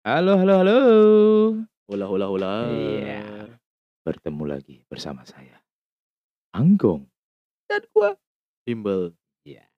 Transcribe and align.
Halo 0.00 0.40
halo 0.40 0.54
halo. 0.64 0.78
Hula 1.84 2.06
hula 2.08 2.26
hula. 2.26 2.52
Iya. 2.72 3.20
Bertemu 4.00 4.44
lagi 4.48 4.80
bersama 4.88 5.20
saya, 5.28 5.60
Anggong 6.56 7.04
Dan 7.68 7.84
gua 7.92 8.16
Timbel. 8.64 9.12
Iya. 9.44 9.68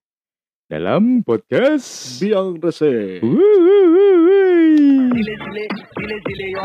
dalam 0.70 1.20
podcast 1.20 2.16
Biang 2.23 2.56
Rese. 2.56 3.19
Wuih. 3.19 5.11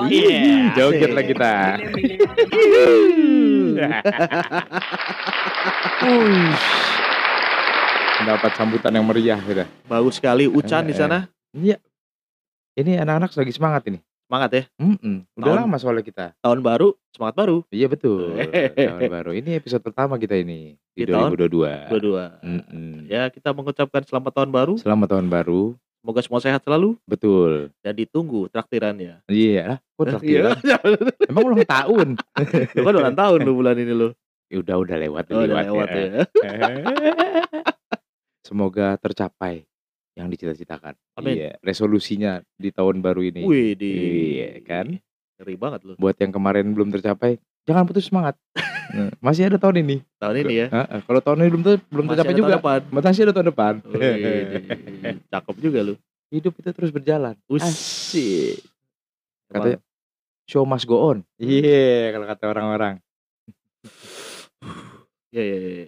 Iya, 0.05 0.71
joget 0.77 1.11
lah 1.11 1.25
kita. 1.25 1.53
Mendapat 8.17 8.51
sambutan 8.57 8.93
yang 8.93 9.05
meriah 9.05 9.39
sudah. 9.39 9.67
Bagus 9.85 10.17
sekali 10.17 10.49
Ucan 10.49 10.83
di 10.85 10.93
Eh, 10.93 10.97
sana. 10.97 11.29
Iya. 11.53 11.77
Ini 12.77 13.01
anak-anak 13.01 13.33
lagi 13.33 13.49
semangat 13.49 13.81
ini. 13.89 13.97
Semangat 14.27 14.49
ya. 14.53 14.63
Mm-mm. 14.77 15.25
Udah 15.33 15.45
Tahun- 15.49 15.59
lama 15.65 15.75
soalnya 15.79 16.05
kita. 16.05 16.25
Tahun 16.37 16.59
baru, 16.61 16.93
semangat 17.09 17.35
baru. 17.35 17.57
Iya 17.73 17.87
betul. 17.89 18.37
Tahun 18.77 19.01
baru. 19.09 19.31
Ini 19.33 19.57
episode 19.57 19.81
pertama 19.81 20.19
kita 20.19 20.37
ini 20.37 20.77
di, 20.93 21.01
Di 21.01 21.09
tahun 21.09 21.33
2022. 21.33 21.89
Dua-dua. 21.89 22.23
Mm-mm. 22.45 23.09
Ya, 23.09 23.33
kita 23.33 23.49
mengucapkan 23.49 24.05
selamat 24.05 24.31
tahun 24.35 24.51
baru. 24.53 24.73
Selamat 24.77 25.07
tahun 25.09 25.25
baru. 25.25 25.73
Semoga 25.97 26.21
semua 26.21 26.39
sehat 26.39 26.61
selalu 26.61 26.95
Betul. 27.03 27.73
dan 27.81 27.97
ditunggu 27.97 28.45
traktirannya. 28.47 29.25
Iya. 29.25 29.63
lah, 29.65 29.77
Kok 29.97 30.05
traktiran? 30.13 30.55
Iya. 30.61 30.77
Emang 31.33 31.43
ulang 31.43 31.65
tahun? 31.65 32.07
Lu 32.77 32.81
kan 32.85 32.93
ulang 32.93 33.17
tahun 33.17 33.39
lu 33.41 33.51
bulan 33.55 33.75
ini 33.75 33.89
lu. 33.91 34.09
Ya 34.47 34.61
udah 34.61 34.75
udah 34.79 34.95
lewat 35.01 35.23
Oh, 35.33 35.41
udah 35.41 35.49
lewat, 35.49 35.65
lewat 35.65 35.87
ya. 35.89 36.03
ya. 36.45 36.67
Semoga 38.45 38.95
tercapai 38.95 39.67
yang 40.17 40.27
dicita-citakan. 40.27 40.97
Amin. 41.13 41.37
Iya, 41.37 41.51
resolusinya 41.61 42.41
di 42.57 42.73
tahun 42.73 42.99
baru 42.99 43.21
ini. 43.21 43.45
Wih, 43.45 43.77
di 43.77 43.91
Iya, 44.41 44.49
kan? 44.65 44.97
Ngeri 45.37 45.53
banget 45.53 45.85
lu. 45.85 45.93
Buat 45.95 46.17
yang 46.17 46.33
kemarin 46.33 46.65
belum 46.73 46.89
tercapai, 46.89 47.37
jangan 47.63 47.85
putus 47.85 48.09
semangat. 48.09 48.33
Nah, 48.87 49.11
masih 49.19 49.51
ada 49.51 49.59
tahun 49.59 49.83
ini. 49.83 49.99
Tahun 50.15 50.47
ini 50.47 50.63
ya. 50.63 50.67
Kalau 51.03 51.19
tahun 51.19 51.43
ini 51.43 51.49
belum 51.51 51.63
ter- 51.67 51.83
belum 51.91 52.05
Masih 52.07 52.23
tercapai 52.23 52.39
juga, 52.39 52.55
depan. 52.55 52.79
masih 52.87 53.23
ada 53.27 53.33
tahun 53.35 53.47
depan. 53.51 53.73
Wih, 53.83 54.15
cakep 55.27 55.55
juga 55.59 55.79
lu. 55.83 55.93
Hidup 56.31 56.53
itu 56.55 56.69
terus 56.71 56.87
berjalan. 56.87 57.35
Asik. 57.51 58.63
Katanya 59.51 59.83
show 60.47 60.63
must 60.63 60.87
go 60.87 61.03
on. 61.03 61.19
Iya, 61.35 62.15
kalau 62.15 62.31
kata 62.31 62.43
orang-orang. 62.47 62.93
Iya 65.35 65.43
iya 65.43 65.57
iya. 65.59 65.87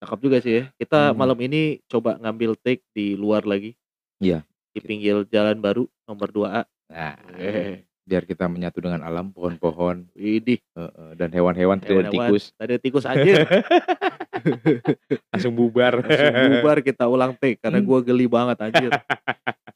Cakep 0.00 0.18
juga 0.18 0.36
sih 0.40 0.52
ya. 0.54 0.64
Kita 0.74 1.12
Hmm. 1.12 1.16
malam 1.16 1.38
ini 1.38 1.60
coba 1.84 2.16
ngambil 2.16 2.56
take 2.56 2.80
di 2.90 3.12
luar 3.14 3.44
lagi. 3.44 3.76
Iya. 4.16 4.42
Di 4.72 4.80
pinggir 4.80 5.28
jalan 5.28 5.58
baru 5.58 5.84
nomor 6.04 6.28
2A. 6.28 6.62
Nah, 6.88 7.14
Eh, 7.36 7.84
biar 8.02 8.24
kita 8.24 8.48
menyatu 8.48 8.80
dengan 8.80 9.00
alam, 9.00 9.30
pohon-pohon, 9.30 10.08
widih, 10.12 10.58
heeh, 10.74 11.10
dan 11.14 11.30
hewan-hewan 11.30 11.78
tidak 11.78 12.08
hewan-hewan. 12.08 12.26
tikus 12.32 12.44
Tadi 12.56 12.74
tikus 12.80 13.04
anjir. 13.04 13.44
langsung 15.30 15.52
bubar. 15.52 16.00
Langsung 16.00 16.34
bubar 16.50 16.76
kita 16.80 17.04
ulang 17.04 17.36
take 17.36 17.60
karena 17.60 17.78
Hmm. 17.78 17.86
gua 17.86 17.98
geli 18.00 18.24
banget 18.24 18.56
anjir. 18.58 18.90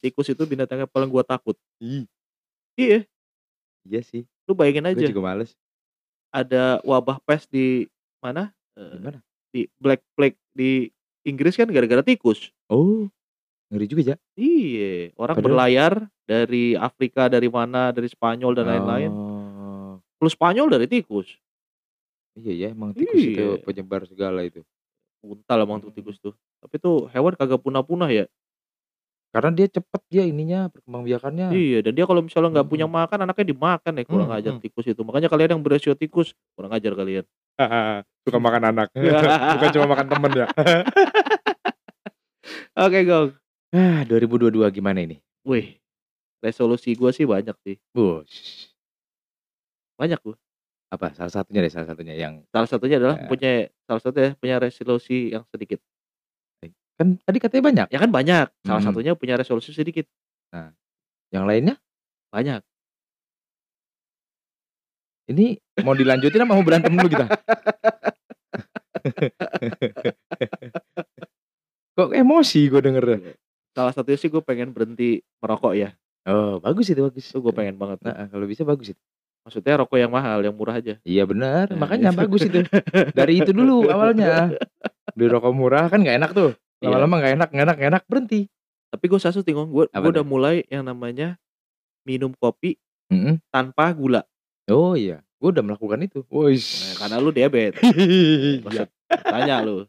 Tikus 0.01 0.27
itu 0.27 0.43
binatang 0.43 0.79
yang 0.79 0.89
paling 0.89 1.07
gua 1.07 1.21
takut. 1.21 1.55
Ih, 1.77 2.05
Iya, 2.75 3.07
iya 3.83 4.01
sih. 4.01 4.25
lu 4.43 4.53
bayangin 4.53 4.83
Gue 4.85 4.99
aja 4.99 5.05
juga 5.07 5.23
males. 5.23 5.55
ada 6.29 6.83
wabah 6.83 7.17
pes 7.19 7.47
di 7.47 7.87
mana? 8.19 8.51
Eh, 8.75 8.99
Gimana? 8.99 9.19
Di 9.55 9.71
Black 9.79 10.03
Plague 10.13 10.35
di 10.51 10.91
Inggris 11.23 11.55
kan 11.55 11.65
gara-gara 11.65 12.03
tikus. 12.03 12.51
Oh, 12.67 13.07
ngeri 13.71 13.87
juga 13.87 14.13
ya. 14.13 14.17
Iya, 14.35 15.15
orang 15.15 15.39
Padahal- 15.39 15.47
berlayar 15.47 15.93
dari 16.27 16.75
Afrika, 16.75 17.25
dari 17.25 17.47
mana, 17.47 17.89
dari 17.89 18.05
Spanyol 18.05 18.51
dan 18.53 18.67
lain-lain. 18.67 19.09
Oh, 19.09 19.93
Plus 20.19 20.35
Spanyol 20.35 20.67
dari 20.69 20.85
tikus. 20.85 21.39
iya 22.35 22.51
ya, 22.51 22.75
emang 22.75 22.91
tikus 22.91 23.15
itu 23.15 23.39
Iya. 23.39 23.63
penyebar 23.63 24.03
segala 24.03 24.43
itu. 24.43 24.59
Untal 25.23 25.63
emang 25.63 25.79
tuh 25.79 25.89
tikus 25.89 26.19
tuh. 26.19 26.35
Tapi 26.59 26.75
tuh 26.77 27.07
hewan 27.09 27.31
kagak 27.31 27.63
punah-punah 27.63 28.11
ya. 28.11 28.27
Karena 29.31 29.51
dia 29.51 29.67
cepet 29.67 30.01
dia 30.07 30.23
ininya 30.23 30.67
perkembangbiakannya. 30.67 31.47
Iya, 31.51 31.79
dan 31.81 31.95
dia 31.95 32.03
kalau 32.03 32.19
misalnya 32.19 32.59
nggak 32.59 32.67
punya 32.67 32.87
Hmm. 32.87 32.95
makan, 32.99 33.17
anaknya 33.23 33.45
dimakan 33.51 33.93
ya. 33.99 34.03
Kurang 34.03 34.29
Hmm, 34.29 34.37
ajar 34.37 34.51
hmm. 34.55 34.63
tikus 34.63 34.85
itu. 34.85 35.01
Makanya 35.01 35.27
kalian 35.27 35.55
yang 35.55 35.63
beresio 35.63 35.95
tikus, 35.95 36.35
kurang 36.55 36.75
ajar 36.75 36.91
kalian. 36.91 37.23
Suka 38.25 38.41
makan 38.41 38.73
anak. 38.73 38.89
Bukan 39.55 39.69
cuma 39.69 39.85
makan 39.85 40.07
temen 40.09 40.31
ya. 40.33 40.47
Oke, 42.75 43.05
Gong. 43.05 43.29
Ah, 43.69 44.01
2022 44.09 44.65
gimana 44.73 44.99
ini? 44.99 45.21
Wih, 45.45 45.77
resolusi 46.41 46.97
gua 46.97 47.13
sih 47.13 47.23
banyak 47.23 47.53
sih. 47.61 47.77
Bos. 47.93 48.27
Banyak 49.95 50.19
gua. 50.25 50.35
Apa 50.89 51.13
salah 51.13 51.31
satunya 51.33 51.61
deh 51.61 51.71
salah 51.71 51.87
satunya 51.87 52.15
yang 52.15 52.41
Salah 52.49 52.69
satunya 52.69 52.97
adalah 52.97 53.17
Ya. 53.21 53.27
punya 53.29 53.51
salah 53.85 54.01
satunya 54.01 54.29
punya 54.37 54.55
resolusi 54.57 55.31
yang 55.31 55.45
sedikit. 55.49 55.79
kan 56.95 57.19
tadi 57.27 57.37
katanya 57.43 57.63
banyak. 57.67 57.87
Ya 57.91 57.99
kan 57.99 58.07
banyak. 58.07 58.47
Salah 58.63 58.79
Hmm. 58.79 58.87
satunya 58.87 59.11
punya 59.19 59.35
resolusi 59.35 59.75
sedikit. 59.75 60.07
Yang 61.29 61.45
lainnya 61.45 61.75
Banyak. 62.31 62.63
Ini 65.25 65.57
mau 65.81 65.93
dilanjutin 65.93 66.41
apa 66.41 66.53
mau 66.53 66.61
berantem 66.61 66.93
dulu 66.93 67.09
kita? 67.09 67.25
Kok 71.95 72.11
emosi 72.11 72.59
gue 72.67 72.81
denger. 72.83 73.05
Salah 73.71 73.91
satunya 73.91 74.19
sih 74.19 74.27
gue 74.27 74.43
pengen 74.43 74.71
berhenti 74.71 75.23
merokok 75.39 75.73
ya. 75.75 75.95
Oh, 76.25 76.57
bagus 76.59 76.89
itu 76.89 76.99
bagus. 76.99 77.29
Itu 77.29 77.39
gue 77.39 77.53
pengen 77.53 77.77
banget. 77.77 78.01
Nah, 78.01 78.27
kalau 78.27 78.45
bisa 78.45 78.65
bagus 78.65 78.91
itu. 78.95 79.01
Maksudnya 79.45 79.77
rokok 79.77 79.97
yang 80.01 80.09
mahal, 80.09 80.41
yang 80.41 80.57
murah 80.57 80.81
aja. 80.81 80.97
Iya 81.05 81.21
benar, 81.29 81.69
Nah, 81.69 81.77
makanya 81.77 82.09
itu. 82.09 82.17
bagus 82.17 82.41
itu. 82.49 82.65
Dari 83.13 83.33
itu 83.45 83.53
dulu 83.53 83.85
awalnya. 83.93 84.57
Beli 85.13 85.27
rokok 85.29 85.53
murah 85.53 85.85
kan 85.85 86.01
nggak 86.01 86.17
enak 86.17 86.31
tuh. 86.33 86.51
Iya. 86.81 86.89
Lama-lama 86.89 87.21
nggak 87.21 87.33
enak, 87.37 87.49
nggak 87.53 87.65
enak, 87.69 87.75
nggak 87.77 87.91
enak 87.93 88.03
berhenti. 88.09 88.41
Tapi 88.89 89.05
gue 89.05 89.19
satu 89.21 89.45
tinggal 89.45 89.69
gue 89.69 89.85
udah 89.91 90.25
mulai 90.25 90.65
yang 90.67 90.81
namanya 90.81 91.37
minum 92.03 92.33
kopi 92.33 92.75
Mm-mm. 93.13 93.37
tanpa 93.53 93.93
gula. 93.93 94.25
Oh 94.65 94.97
iya, 94.97 95.21
gue 95.37 95.49
udah 95.53 95.61
melakukan 95.61 96.01
itu. 96.01 96.25
Nah, 96.25 96.93
karena 96.97 97.15
lu 97.21 97.29
diabetes. 97.29 97.81
Iya. 97.85 98.65
Maksud 98.65 98.87
tanya 99.21 99.55
lu. 99.61 99.85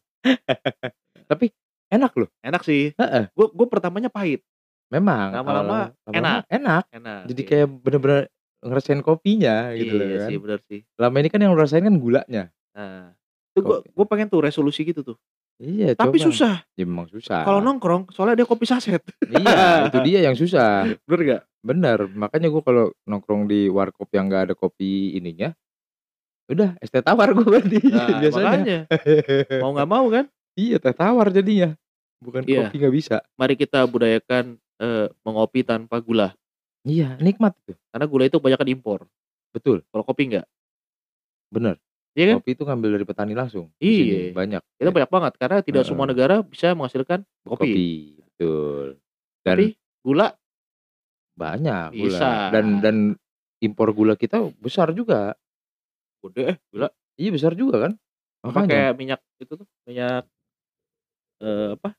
Tapi 1.30 1.48
enak 1.88 2.12
loh. 2.16 2.28
Enak 2.44 2.60
sih. 2.60 2.92
Heeh. 2.92 3.32
Gue 3.32 3.46
gue 3.48 3.66
pertamanya 3.66 4.12
pahit. 4.12 4.44
Memang. 4.92 5.32
Lama-lama 5.32 5.90
awal-awal- 5.90 6.12
enak. 6.12 6.40
Enak. 6.52 6.82
Enak. 6.92 7.20
Jadi 7.32 7.42
iya. 7.42 7.48
kayak 7.48 7.66
bener-bener 7.82 8.20
ngerasain 8.66 9.00
kopinya 9.04 9.70
gitu 9.76 9.94
loh 9.94 10.06
iya 10.08 10.18
kan. 10.24 10.28
sih 10.28 10.36
bener 10.40 10.60
sih. 10.66 10.80
Lama 10.98 11.16
ini 11.22 11.28
kan 11.32 11.38
yang 11.40 11.52
lu 11.54 11.58
rasain 11.58 11.84
kan 11.84 11.96
gulanya. 11.96 12.50
Nah, 12.76 13.14
itu 13.54 13.58
gue 13.64 13.78
Kopi. 13.80 13.88
gue 13.96 14.06
pengen 14.12 14.26
tuh 14.28 14.40
resolusi 14.44 14.84
gitu 14.84 15.00
tuh. 15.00 15.16
Iya, 15.56 15.96
Tapi 15.96 16.20
coba. 16.20 16.26
susah. 16.28 16.54
Ya 16.76 16.84
memang 16.84 17.08
susah. 17.08 17.40
Kalau 17.40 17.64
nongkrong, 17.64 18.12
soalnya 18.12 18.44
dia 18.44 18.44
kopi 18.44 18.68
saset. 18.68 19.00
Iya, 19.24 19.88
itu 19.88 19.98
dia 20.04 20.18
yang 20.28 20.36
susah. 20.36 20.84
Bener 21.08 21.20
gak? 21.24 21.42
Bener, 21.66 21.98
makanya 22.08 22.46
gue 22.46 22.62
kalau 22.62 22.84
nongkrong 23.04 23.50
di 23.50 23.66
warkop 23.66 24.06
yang 24.14 24.30
gak 24.30 24.50
ada 24.50 24.54
kopi 24.54 25.18
ininya, 25.18 25.50
udah 26.46 26.78
es 26.78 26.86
teh 26.88 27.02
tawar 27.02 27.34
gue 27.34 27.42
berarti 27.42 27.82
Nah, 27.82 28.06
biasanya. 28.22 28.38
makanya 28.38 28.78
mau 29.58 29.70
nggak 29.74 29.90
mau 29.90 30.06
kan? 30.06 30.24
Iya 30.54 30.78
teh 30.78 30.94
tawar 30.94 31.26
jadinya, 31.28 31.74
bukan 32.22 32.46
Iya. 32.46 32.70
kopi 32.70 32.76
nggak 32.78 32.94
bisa. 32.94 33.16
Mari 33.34 33.58
kita 33.58 33.82
budayakan 33.82 34.54
eh, 34.76 35.08
mengopi 35.26 35.66
tanpa 35.66 35.98
gula. 35.98 36.38
Iya 36.86 37.18
nikmat 37.18 37.56
tuh, 37.66 37.74
Karena 37.90 38.06
gula 38.06 38.24
itu 38.24 38.38
kebanyakan 38.38 38.68
impor. 38.70 39.00
betul, 39.50 39.82
Kalau 39.88 40.04
kopi 40.04 40.28
enggak. 40.28 40.46
bener. 41.48 41.80
Iya 42.12 42.32
kan? 42.32 42.36
Kopi 42.40 42.50
itu 42.52 42.62
ngambil 42.62 42.90
dari 42.94 43.04
petani 43.04 43.32
langsung. 43.32 43.72
di 43.74 43.82
Iya. 43.82 43.96
sini, 43.98 44.16
banyak. 44.32 44.62
Kita 44.78 44.88
Ya, 44.88 44.94
banyak 44.94 45.10
banget 45.10 45.32
karena 45.36 45.58
tidak 45.60 45.82
semua 45.82 46.06
negara 46.06 46.40
bisa 46.40 46.72
menghasilkan 46.72 47.24
kopi. 47.42 47.56
kopi, 47.58 47.88
betul. 48.22 48.86
Dan 49.42 49.56
Tapi 49.56 49.66
gula 50.00 50.28
banyak 51.36 51.92
gula. 51.92 52.08
Bisa. 52.10 52.28
Dan 52.50 52.66
dan 52.80 52.96
impor 53.60 53.92
gula 53.92 54.16
kita 54.16 54.48
besar 54.58 54.90
juga. 54.90 55.36
gede 56.24 56.42
eh 56.42 56.58
gula. 56.72 56.88
Iya 57.14 57.30
besar 57.30 57.52
juga 57.54 57.86
kan. 57.86 57.92
Makanya. 58.42 58.66
Pakai 58.66 58.98
minyak 58.98 59.20
itu 59.38 59.52
tuh, 59.54 59.68
minyak 59.86 60.26
eh 61.38 61.70
apa? 61.76 61.94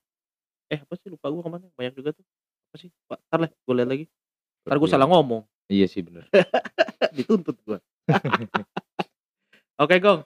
Eh 0.67 0.79
apa 0.83 0.93
sih 0.99 1.07
lupa 1.07 1.31
gua 1.31 1.41
ke 1.45 1.49
mana? 1.53 1.65
Banyak 1.77 1.93
juga 1.95 2.11
tuh. 2.11 2.25
Apa 2.67 2.75
sih? 2.75 2.89
Pak, 3.07 3.19
ntar 3.29 3.39
lah 3.45 3.49
gue 3.53 3.73
lihat 3.77 3.87
lagi. 3.87 4.05
Ntar 4.67 4.75
gue 4.75 4.89
Iya. 4.89 4.93
salah 4.99 5.07
ngomong. 5.07 5.41
Iya 5.71 5.85
sih 5.87 6.01
bener. 6.03 6.27
Dituntut 7.15 7.55
gua. 7.63 7.79
Oke, 9.79 9.95
Gong. 10.01 10.25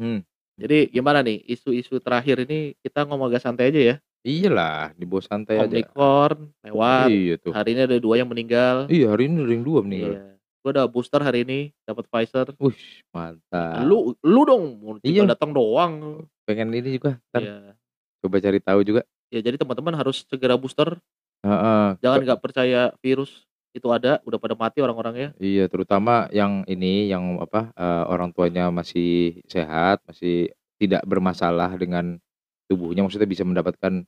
Hmm. 0.00 0.22
Jadi 0.60 0.92
gimana 0.92 1.24
nih 1.24 1.40
isu-isu 1.48 1.96
terakhir 1.98 2.44
ini 2.44 2.76
kita 2.84 3.08
ngomong 3.08 3.32
agak 3.32 3.42
santai 3.42 3.72
aja 3.72 3.80
ya. 3.80 3.96
Iyalah, 4.22 4.94
di 4.94 5.02
bawah 5.02 5.24
santai 5.24 5.58
aja. 5.58 5.66
Omicron 5.66 6.52
lewat. 6.62 7.08
Iya 7.10 7.34
tuh. 7.42 7.50
Hari 7.50 7.70
ini 7.74 7.80
ada 7.88 7.96
dua 7.98 8.14
yang 8.20 8.30
meninggal. 8.30 8.86
Iya 8.86 9.10
hari 9.10 9.26
ini 9.26 9.42
ring 9.42 9.66
dua 9.66 9.82
meninggal. 9.82 10.12
Iya. 10.14 10.22
Gue 10.62 10.70
udah 10.70 10.86
booster 10.86 11.18
hari 11.18 11.42
ini, 11.42 11.74
dapat 11.82 12.06
Pfizer. 12.06 12.54
Wih 12.62 12.78
mantap. 13.10 13.82
Lu 13.82 14.14
lu 14.22 14.40
dong, 14.46 14.64
Iya. 15.02 15.26
datang 15.26 15.50
doang. 15.50 16.22
pengen 16.42 16.74
ini 16.74 16.98
juga. 16.98 17.18
Ntar 17.30 17.42
Iya. 17.42 17.56
coba 18.22 18.36
cari 18.38 18.58
tahu 18.62 18.80
juga. 18.86 19.02
Ya 19.30 19.40
jadi 19.42 19.58
teman-teman 19.58 19.94
harus 19.98 20.22
segera 20.26 20.54
booster. 20.54 20.98
Heeh. 21.42 21.98
Jangan 21.98 22.18
nggak 22.22 22.42
percaya 22.42 22.94
virus. 23.02 23.46
Itu 23.72 23.88
ada, 23.92 24.20
udah 24.28 24.38
pada 24.40 24.54
mati 24.56 24.78
orang-orangnya. 24.84 25.32
Iya, 25.40 25.68
terutama 25.72 26.28
yang 26.32 26.64
ini, 26.68 27.08
yang 27.08 27.40
apa, 27.40 27.72
eee, 27.76 28.04
orang 28.12 28.30
tuanya 28.36 28.68
masih 28.68 29.40
sehat, 29.48 30.04
masih 30.08 30.52
tidak 30.76 31.02
bermasalah 31.08 31.72
dengan 31.80 32.20
tubuhnya, 32.68 33.04
maksudnya 33.04 33.28
bisa 33.28 33.44
mendapatkan 33.46 34.04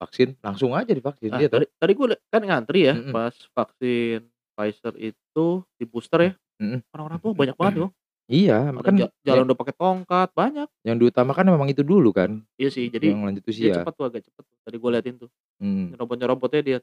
vaksin, 0.00 0.36
langsung 0.44 0.72
aja 0.76 0.92
divaksin, 0.92 1.30
Ah, 1.32 1.40
iya 1.40 1.48
toh? 1.48 1.60
tadi 1.62 1.66
tadi 1.80 1.92
gue 1.96 2.06
kan 2.32 2.42
ngantri 2.44 2.80
ya 2.90 2.94
Mhm. 2.98 3.12
pas 3.14 3.34
vaksin 3.56 4.20
Pfizer 4.56 4.94
itu 5.00 5.46
di 5.80 5.84
booster 5.88 6.20
ya, 6.20 6.32
Mhm. 6.60 6.80
orang-orang 6.94 7.18
tua 7.24 7.32
banyak 7.36 7.56
banget 7.58 7.74
loh. 7.86 7.90
Iya, 8.30 8.70
kan 8.84 8.94
ja 8.96 9.06
jalan 9.26 9.38
yang 9.42 9.46
udah 9.50 9.58
pakai 9.58 9.74
tongkat, 9.76 10.28
banyak. 10.36 10.68
yang 10.86 10.96
diutamakan 11.02 11.46
memang 11.52 11.68
itu 11.72 11.82
dulu 11.82 12.10
kan, 12.14 12.44
Iya 12.60 12.68
sih, 12.72 12.86
jadi 12.92 13.16
yang 13.16 13.24
lanjut 13.26 13.42
dia 13.44 13.52
usia. 13.54 13.74
cepet 13.80 13.92
tuh, 13.96 14.04
agak 14.08 14.22
cepet 14.28 14.44
tuh, 14.46 14.56
tadi 14.66 14.76
gue 14.80 14.90
liatin 14.92 15.16
tuh. 15.20 15.30
Mhm. 15.60 15.96
Nyerobot-nyerobotnya 15.96 16.62
dia. 16.64 16.78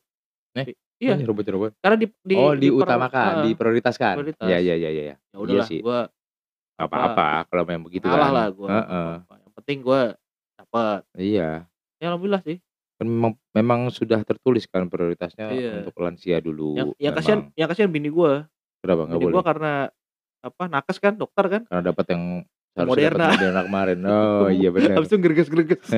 Eh, 0.57 0.65
I 0.67 0.73
oh 0.73 0.75
iya, 1.05 1.13
nyerobot-nyerobot? 1.15 1.71
karena 1.77 1.97
di 2.01 2.07
di 2.25 2.35
Oh 2.35 2.53
diutamakan, 2.57 3.33
heeh, 3.37 3.43
diprioritaskan? 3.53 4.13
prioritas. 4.17 4.47
Iya 4.49 4.57
iya 4.57 4.75
iya 4.75 4.89
iya 4.89 5.03
iya. 5.13 5.15
Ya 5.15 5.17
Iya 5.29 5.37
udahlah 5.37 5.67
sih. 5.69 5.79
gua 5.81 5.99
Nggak 6.77 6.87
apa, 6.89 6.97
apa-apa 6.97 7.27
kalau 7.49 7.63
memang 7.65 7.83
begitu 7.89 8.05
ngalah 8.05 8.29
kan, 8.29 8.33
lah 8.37 8.47
gua, 8.53 8.67
heeh. 8.69 9.11
apa-apa, 9.21 9.33
yang 9.41 9.53
penting 9.57 9.77
gua 9.81 10.01
dapet. 10.57 10.99
Iya. 11.13 11.49
Ya 11.97 12.05
alhamdulillah 12.09 12.41
sih. 12.41 12.57
Kan 12.97 13.05
memang 13.05 13.33
memang 13.53 13.79
sudah 13.93 14.25
tertulis 14.25 14.65
kan 14.65 14.89
prioritasnya 14.89 15.53
Iya. 15.53 15.71
untuk 15.85 15.93
lansia 16.01 16.41
Yang 16.41 16.45
dulu, 16.49 16.69
yang 16.97 17.13
kasihan 17.13 17.39
yang 17.53 17.67
kasihan 17.69 17.91
bini 17.93 18.09
gua. 18.09 18.49
Kenapa 18.81 19.01
nggak 19.05 19.17
Bini 19.21 19.25
gua 19.29 19.41
boleh? 19.41 19.45
karena 19.45 19.73
apa, 20.41 20.63
nakes 20.69 20.97
kan, 20.97 21.13
dokter 21.17 21.45
kan. 21.49 21.61
Karena 21.65 21.83
dapat 21.85 22.05
yang 22.13 22.23
dapat 22.73 22.87
Moderna. 22.89 23.25
Moderna 23.33 23.61
kemarin. 23.65 23.97
Oh 24.05 24.49
iya 24.57 24.69
bener. 24.69 24.93
Habis 24.97 25.09
itu 25.13 25.17
greges-greges. 25.17 25.85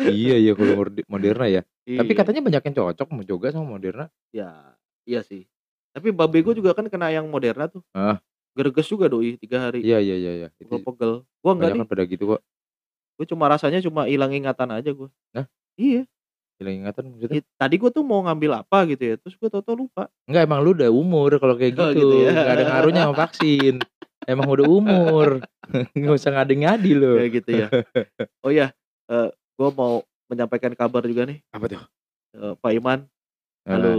Iya 0.00 0.36
iya 0.40 0.52
kalau 0.56 0.74
Moderna 1.04 1.46
ya. 1.50 1.62
Tapi 1.84 2.10
Iya. 2.12 2.18
katanya 2.24 2.40
banyak 2.40 2.62
yang 2.70 2.76
cocok 2.76 3.08
mau 3.12 3.24
juga 3.26 3.52
sama 3.52 3.76
Moderna. 3.76 4.08
Ya, 4.32 4.78
iya 5.04 5.20
sih. 5.20 5.44
Tapi 5.92 6.14
babe 6.14 6.38
gua 6.40 6.54
juga 6.54 6.70
kan 6.72 6.86
kena 6.86 7.10
yang 7.10 7.26
Moderna 7.28 7.66
tuh. 7.66 7.82
Heeh. 7.92 8.16
Greges 8.56 8.86
juga 8.88 9.06
doi 9.10 9.36
3 9.36 9.68
hari. 9.68 9.82
Iya 9.84 9.98
iya 10.00 10.16
iya 10.16 10.32
iya. 10.32 10.48
Itu 10.56 10.80
Pegel-pegel. 10.80 11.12
Gua 11.42 11.50
enggak 11.52 11.68
nih. 11.74 11.76
kebanyakan 11.76 11.86
pada 11.90 12.02
gitu 12.08 12.24
kok. 12.36 12.40
Gua 13.18 13.26
cuma 13.28 13.44
rasanya 13.52 13.80
cuma 13.84 14.06
hilang 14.08 14.32
ingatan 14.32 14.68
aja 14.72 14.90
gua. 14.94 15.08
Hah? 15.36 15.46
Iya. 15.76 16.02
Hilang 16.62 16.74
ingatan 16.84 17.02
maksudnya? 17.10 17.36
It 17.42 17.44
tadi 17.58 17.74
gua 17.76 17.90
tuh 17.90 18.04
mau 18.06 18.20
ngambil 18.24 18.62
apa 18.64 18.78
gitu 18.88 19.02
ya, 19.02 19.14
terus 19.18 19.34
gua 19.36 19.50
tahu-tahu 19.50 19.86
lupa. 19.88 20.08
Enggak, 20.30 20.42
emang 20.46 20.60
lu 20.62 20.70
udah 20.78 20.90
umur 20.94 21.30
kalau 21.42 21.54
kayak 21.58 21.72
Oh 21.80 21.90
gitu, 21.90 22.00
gitu 22.06 22.14
ya. 22.22 22.30
nggak 22.32 22.54
ada 22.54 22.64
ngaruhnya 22.70 23.02
sama 23.10 23.16
vaksin. 23.26 23.74
Emang 24.30 24.46
udah 24.46 24.66
umur, 24.68 25.28
nggak 25.98 26.14
usah 26.16 26.30
ngadi-ngadi 26.38 26.90
lu. 26.94 27.12
Kayak 27.18 27.30
gitu 27.42 27.50
ya. 27.50 27.66
Oh 28.46 28.50
iya, 28.54 28.70
eee, 29.10 29.28
gua 29.60 29.68
mau 29.76 29.94
menyampaikan 30.32 30.72
kabar 30.72 31.04
juga 31.04 31.28
nih. 31.28 31.44
Apa 31.52 31.68
tuh? 31.68 31.84
Eee, 32.32 32.52
Pak 32.56 32.72
Iman. 32.72 32.98
Halo. 33.68 33.92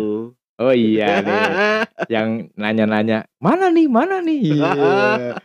Oh 0.58 0.74
iya 0.74 1.22
nih, 1.22 1.42
yang 2.18 2.50
nanya-nanya, 2.58 3.30
"Mana 3.38 3.70
nih 3.70 3.86
mana 3.86 4.26
nih?" 4.26 4.42
Iya. 4.58 5.38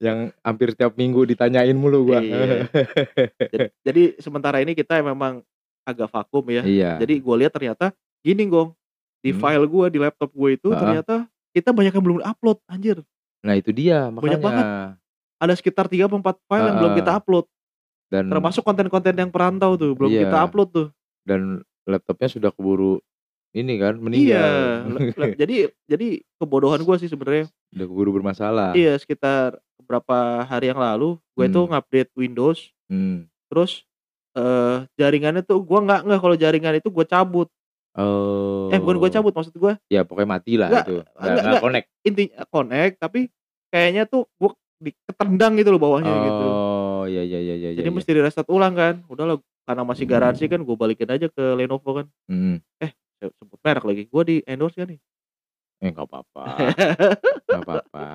Yang 0.00 0.18
hampir 0.40 0.72
tiap 0.78 0.94
minggu 0.96 1.26
ditanyain 1.26 1.74
mulu 1.74 2.14
gua. 2.14 2.22
Iya. 2.22 2.70
Jad 3.52 3.74
jadi 3.82 4.02
sementara 4.22 4.62
ini 4.62 4.72
kita 4.78 5.02
memang 5.02 5.42
agak 5.82 6.06
vakum 6.14 6.46
ya. 6.46 6.62
Iya. 6.62 7.02
Jadi 7.02 7.18
gua 7.18 7.34
lihat 7.42 7.50
ternyata 7.50 7.90
gini 8.22 8.46
Gong, 8.46 8.70
di 9.20 9.34
Hmm. 9.34 9.42
file 9.42 9.66
gua, 9.66 9.90
di 9.90 9.98
laptop 9.98 10.30
gua 10.30 10.54
itu 10.54 10.70
Heeh. 10.70 10.78
ternyata 10.78 11.26
kita 11.50 11.74
banyak 11.74 11.90
yang 11.90 12.04
belum 12.06 12.18
upload, 12.22 12.58
anjir. 12.70 13.02
Nah 13.42 13.58
itu 13.58 13.74
dia 13.74 14.06
Banyak 14.14 14.38
banget. 14.38 14.62
makanya. 14.62 14.94
Ada 15.42 15.54
sekitar 15.58 15.90
3 15.90 16.06
apa 16.06 16.16
4 16.16 16.36
file 16.46 16.66
yang 16.70 16.78
belum 16.78 16.92
kita 16.96 17.10
upload. 17.18 17.46
Dan 18.10 18.26
Termasuk 18.26 18.66
konten-konten 18.66 19.14
yang 19.14 19.30
perantau 19.30 19.78
tuh, 19.78 19.94
belum 19.94 20.10
kita 20.10 20.34
Iya. 20.34 20.44
upload 20.44 20.68
tuh. 20.70 20.88
dan 21.22 21.62
laptopnya 21.86 22.26
sudah 22.26 22.50
keburu 22.50 22.98
ini 23.52 23.78
kan, 23.78 23.94
Iya, 23.94 24.02
meninggal. 24.90 25.14
le 25.14 25.26
jadi 25.38 25.56
jadi 25.86 26.08
kebodohan 26.36 26.82
gua 26.82 26.98
sih 26.98 27.06
sebenarnya. 27.06 27.46
Udah 27.70 27.86
keburu 27.86 28.10
bermasalah. 28.12 28.74
Iya, 28.74 28.98
sekitar 28.98 29.54
beberapa 29.78 30.42
hari 30.42 30.70
yang 30.70 30.78
lalu, 30.78 31.18
gue 31.32 31.44
itu 31.46 31.60
Hmm. 31.60 31.70
ngupdate 31.70 32.10
Windows, 32.14 32.70
Hmm. 32.86 33.30
terus, 33.46 33.86
eee, 34.32 34.86
jaringannya 34.96 35.42
tuh 35.42 35.62
gua 35.62 35.82
nggak 35.82 36.02
ngeh 36.04 36.18
kalau 36.18 36.34
jaringan 36.34 36.74
itu 36.74 36.90
gua 36.90 37.04
cabut. 37.04 37.46
Oh. 37.92 38.70
Eh, 38.70 38.78
bukan 38.78 38.96
gua 38.98 39.10
cabut, 39.10 39.30
maksud 39.30 39.54
gua 39.54 39.78
Ya 39.86 40.02
pokoknya 40.02 40.30
mati 40.32 40.54
lah 40.54 40.70
Nggak, 40.70 40.84
itu, 40.84 40.94
nggak 40.94 41.06
enggak 41.10 41.30
nggak 41.30 41.42
enggak, 41.44 41.62
connect. 41.62 41.86
intinya 42.02 42.42
connect, 42.48 42.94
tapi 42.98 43.20
kayaknya 43.68 44.02
tuh 44.06 44.26
gua 44.34 44.54
di 44.80 44.90
ketendang 45.04 45.58
gitu 45.58 45.70
loh 45.70 45.78
bawahnya 45.78 46.08
gitu. 46.08 46.46
Oh, 46.46 46.48
ya 46.48 46.69
ya 47.10 47.22
ya 47.26 47.38
ya 47.42 47.54
ya 47.58 47.70
Jadi 47.74 47.90
ya. 47.90 47.94
mesti 47.94 48.10
di-restart 48.14 48.46
ulang 48.46 48.74
kan. 48.78 48.94
Udahlah, 49.10 49.42
karena 49.66 49.82
masih 49.82 50.06
garansi 50.06 50.46
kan 50.46 50.62
gua 50.62 50.78
balikin 50.78 51.10
aja 51.10 51.26
ke 51.26 51.44
Lenovo 51.58 51.90
kan. 51.98 52.06
Mhm. 52.30 52.62
Eh, 52.78 52.90
se 53.18 53.24
sebut 53.36 53.58
merek 53.60 53.84
lagi, 53.84 54.02
gua 54.06 54.22
di-endorse 54.22 54.78
kan 54.78 54.88
nih? 54.88 55.00
Eh, 55.80 55.90
nggak 55.90 56.06
apa-apa. 56.06 56.44
Nggak 57.50 57.62
apa-apa. 57.66 58.06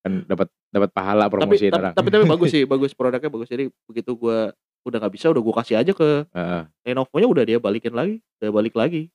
Kan 0.00 0.12
dapat 0.24 0.48
dapat 0.70 0.90
pahala 0.94 1.26
Tapi 1.26 1.34
promosiin 1.34 1.72
tap 1.74 1.80
orang. 1.82 1.94
tapi 1.98 2.08
tapi 2.14 2.24
bagus 2.24 2.48
sih, 2.54 2.62
bagus 2.72 2.92
produknya 2.94 3.28
bagus. 3.28 3.48
Jadi 3.50 3.68
begitu 3.90 4.14
gua 4.14 4.54
udah 4.86 4.98
nggak 5.02 5.14
bisa, 5.18 5.26
udah 5.28 5.42
gua 5.42 5.54
kasih 5.60 5.76
aja 5.82 5.92
ke 5.92 6.24
Heeh. 6.30 6.62
Lenovonya 6.86 7.26
udah 7.28 7.44
dia 7.44 7.58
balikin 7.58 7.92
lagi, 7.92 8.22
udah 8.40 8.50
balik 8.54 8.74
lagi. 8.78 9.10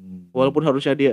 Mhm. 0.00 0.32
Walaupun 0.32 0.64
harusnya 0.64 0.96
dia 0.96 1.12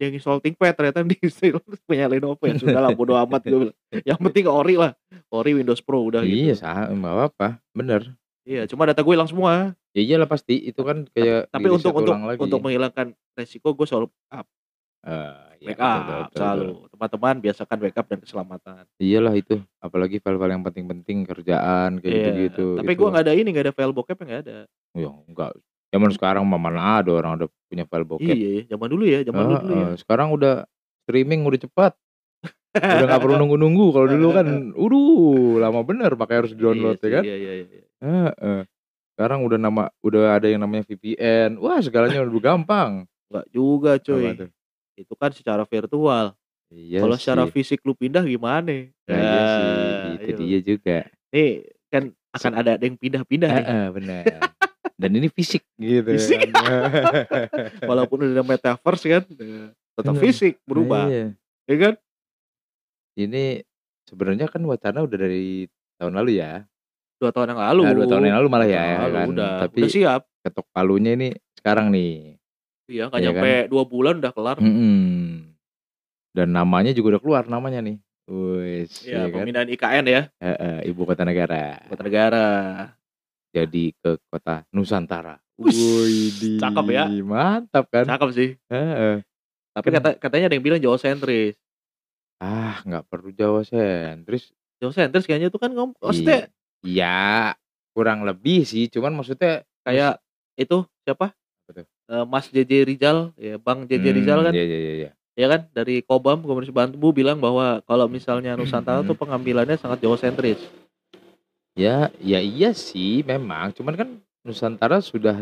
dia 0.00 0.08
nginstal 0.08 0.40
ThinkPad 0.40 0.72
ternyata 0.72 1.04
diinstal 1.04 1.60
punya 1.88 2.08
Lenovo 2.08 2.40
ya 2.40 2.56
sudahlah 2.56 2.96
bodo 2.96 3.12
amat 3.20 3.44
gue 3.44 3.68
bilang. 3.68 3.76
Yang 4.00 4.18
penting 4.24 4.44
ori 4.48 4.80
lah, 4.80 4.96
ori 5.28 5.52
Windows 5.52 5.84
Pro 5.84 6.08
udah 6.08 6.24
Iya, 6.24 6.56
gitu. 6.56 6.64
sa 6.64 6.88
nggak 6.88 7.12
apa-apa, 7.12 7.48
bener. 7.76 8.16
Iya, 8.48 8.64
cuma 8.64 8.88
data 8.88 9.04
gue 9.04 9.12
hilang 9.12 9.28
semua. 9.28 9.76
Ya 9.92 10.00
iyalah 10.00 10.24
pasti, 10.24 10.56
itu 10.56 10.80
kan 10.80 11.04
kayak 11.12 11.52
Tapi 11.52 11.68
untuk 11.68 11.92
untuk 11.92 12.16
lagi. 12.16 12.40
untuk 12.40 12.58
menghilangkan 12.58 13.12
resiko 13.36 13.76
gue 13.76 13.84
selalu 13.84 14.08
up, 14.32 14.46
iya, 15.04 15.04
betul 15.04 15.60
betul 15.60 15.66
backup 15.68 16.00
betul 16.00 16.16
betul. 16.24 16.38
selalu. 16.40 16.68
Teman-teman 16.88 17.34
biasakan 17.42 17.76
backup 17.76 18.06
dan 18.08 18.18
keselamatan. 18.24 18.82
Iyalah 18.96 19.34
itu, 19.36 19.56
apalagi 19.78 20.16
file-file 20.16 20.54
yang 20.54 20.64
penting-penting, 20.64 21.18
kerjaan, 21.26 22.00
kayak 22.00 22.08
Iya, 22.08 22.20
gitu-gitu, 22.24 22.66
tapi 22.80 22.92
itu. 22.94 22.98
gue 23.04 23.08
nggak 23.12 23.24
ada 23.28 23.34
ini, 23.36 23.48
nggak 23.52 23.64
ada 23.68 23.74
file 23.76 23.92
bokep 23.92 24.16
nggak 24.16 24.40
ada. 24.48 24.58
Ya 24.96 25.10
enggak, 25.28 25.50
zaman 25.90 26.10
sekarang 26.14 26.42
mah 26.46 26.58
mana 26.58 27.02
ada 27.02 27.10
orang 27.12 27.34
udah 27.36 27.48
punya 27.66 27.84
file 27.86 28.06
bokep. 28.06 28.30
Iya 28.34 28.48
ya, 28.48 28.62
zaman 28.74 28.86
dulu 28.90 29.04
ya, 29.06 29.18
zaman 29.26 29.42
dulu 29.46 29.56
dulu 29.60 29.74
ya. 29.74 29.88
Sekarang 29.98 30.28
udah 30.30 30.54
streaming 31.04 31.42
udah 31.46 31.60
cepat. 31.60 31.92
Udah 32.70 33.04
nggak 33.10 33.20
perlu 33.22 33.34
nunggu-nunggu, 33.42 33.86
kalau 33.90 34.06
dulu 34.06 34.28
kan, 34.30 34.46
waduh 34.78 35.58
lama 35.58 35.80
bener 35.82 36.10
makanya 36.14 36.38
harus 36.46 36.52
Iya 36.54 36.58
di-download 36.62 36.96
ya 36.96 37.02
sih, 37.02 37.10
kan. 37.10 37.22
iya 37.26 37.36
iya 37.36 37.52
iya. 37.58 37.82
Heeh. 38.00 38.60
Sekarang 39.18 39.44
udah 39.44 39.58
nama 39.60 39.82
udah 40.00 40.38
ada 40.38 40.46
yang 40.48 40.62
namanya 40.62 40.86
VPN, 40.88 41.58
wah 41.60 41.76
segalanya 41.82 42.22
udah 42.24 42.40
gampang. 42.40 43.04
Nggak 43.28 43.46
juga 43.50 43.98
cuy, 44.00 44.32
tuh? 44.38 44.50
itu 44.96 45.14
kan 45.18 45.30
secara 45.34 45.62
virtual. 45.66 46.32
Iya 46.70 47.02
Kalau 47.02 47.16
secara 47.18 47.42
sih. 47.50 47.52
fisik 47.52 47.82
lu 47.82 47.98
pindah 47.98 48.22
gimana? 48.22 48.86
Nah 49.10 49.18
iya 49.18 49.42
sih, 49.42 49.66
Nah, 49.66 50.14
itu 50.14 50.30
iya. 50.30 50.38
dia 50.38 50.58
juga. 50.62 50.96
Nih, 51.34 51.50
kan 51.90 52.02
akan 52.30 52.52
ada 52.54 52.72
yang 52.78 52.94
pindah-pindah 52.94 53.48
nih. 53.50 53.64
Heeh, 53.66 53.84
bener. 53.90 54.24
Dan 55.00 55.16
ini 55.16 55.32
fisik 55.32 55.64
gitu 55.80 56.12
Fisik. 56.12 56.52
kan. 56.52 56.52
Walaupun 57.88 58.20
udah 58.28 58.44
metaverse 58.44 59.08
kan, 59.08 59.22
eee, 59.24 59.72
tetap 59.96 60.12
Bener. 60.12 60.22
fisik 60.28 60.54
Nah 60.60 60.66
berubah, 60.68 61.02
iya. 61.08 61.24
ya 61.64 61.76
kan? 61.80 61.94
Ini 63.16 63.64
sebenarnya 64.04 64.46
kan 64.52 64.60
wacana 64.62 65.00
udah 65.00 65.16
dari 65.18 65.64
tahun 65.96 66.20
lalu 66.20 66.30
ya. 66.36 66.68
2 67.16 67.32
tahun 67.32 67.56
yang 67.56 67.60
lalu. 67.64 67.82
Nah 67.84 67.92
2 67.96 68.06
tahun 68.08 68.22
yang 68.28 68.36
lalu 68.40 68.48
malah 68.48 68.68
2 68.68 68.76
ya 68.76 68.84
lalu, 69.00 69.14
kan. 69.16 69.26
udah, 69.32 69.52
Tapi 69.64 69.80
udah 69.80 69.90
siap. 69.90 70.20
ketok 70.44 70.66
palunya 70.68 71.12
ini 71.16 71.28
sekarang 71.56 71.88
nih. 71.88 72.36
Iya, 72.90 73.08
nggak 73.08 73.20
Iya 73.20 73.30
nyampe 73.32 73.52
kan? 73.56 73.70
2 73.72 73.82
bulan 73.88 74.14
udah 74.20 74.32
kelar. 74.36 74.56
Mhm. 74.60 75.56
Dan 76.30 76.48
namanya 76.52 76.92
juga 76.92 77.16
udah 77.16 77.22
keluar 77.24 77.44
namanya 77.48 77.80
nih. 77.80 77.96
Wis, 78.30 79.02
Iya, 79.02 79.26
ya 79.26 79.32
kan. 79.32 79.42
pemindahan 79.42 79.68
IKN 79.72 80.04
ya, 80.06 80.22
Heeh, 80.38 80.76
ibu 80.86 81.02
kota 81.02 81.24
negara. 81.24 81.82
ibu 81.82 81.96
kota 81.96 82.04
negara. 82.04 82.46
Jadi 83.50 83.90
ke 83.98 84.16
kota 84.30 84.62
Nusantara. 84.70 85.38
Widih, 85.60 86.56
cakep 86.62 86.86
ya. 86.88 87.04
mantap 87.26 87.84
kan? 87.90 88.06
Cakep 88.06 88.28
sih. 88.32 88.50
Heeh. 88.70 89.20
Tapi 89.70 89.88
kata 89.92 90.08
katanya 90.16 90.48
ada 90.48 90.54
yang 90.56 90.64
bilang 90.64 90.80
Jawa 90.80 90.96
sentris. 90.96 91.58
Ah, 92.40 92.80
nggak 92.86 93.04
perlu 93.10 93.28
Jawa 93.34 93.60
sentris. 93.66 94.54
Jawa 94.80 94.92
sentris 94.96 95.28
kayaknya 95.28 95.52
tuh 95.52 95.60
kan 95.60 95.68
ngom 95.74 95.92
maksudnya 96.00 96.48
iya, 96.80 97.52
kurang 97.92 98.24
lebih 98.24 98.64
sih, 98.64 98.88
cuman 98.88 99.12
maksudnya 99.12 99.60
kayak 99.84 100.16
itu 100.56 100.80
siapa? 101.04 101.36
Apa 101.36 101.70
tuh? 101.76 101.86
Eee, 102.08 102.24
Mas 102.24 102.48
JJ 102.48 102.72
Rizal, 102.88 103.18
ya 103.36 103.60
Bang 103.60 103.84
JJ 103.84 104.06
Rizal 104.16 104.40
Mmm, 104.40 104.46
kan, 104.48 104.54
iya 104.56 104.64
iya 104.64 104.78
iya 104.80 104.92
iya. 104.96 105.10
ya 105.36 105.46
kan, 105.52 105.60
dari 105.76 106.00
Kobam 106.00 106.40
Komunitas 106.40 106.72
Bantu 106.72 107.12
bilang 107.12 107.36
bahwa 107.36 107.84
kalau 107.84 108.08
misalnya 108.08 108.56
Nusantara 108.56 109.04
tuh 109.04 109.12
Mhm. 109.12 109.20
pengambilannya 109.20 109.76
sangat 109.76 110.00
Jawa 110.00 110.16
sentris. 110.16 110.56
Ya, 111.80 112.12
ya 112.20 112.38
iya 112.44 112.76
sih 112.76 113.24
memang, 113.24 113.72
cuman 113.72 113.94
kan 113.96 114.08
Nusantara 114.44 115.00
sudah 115.00 115.40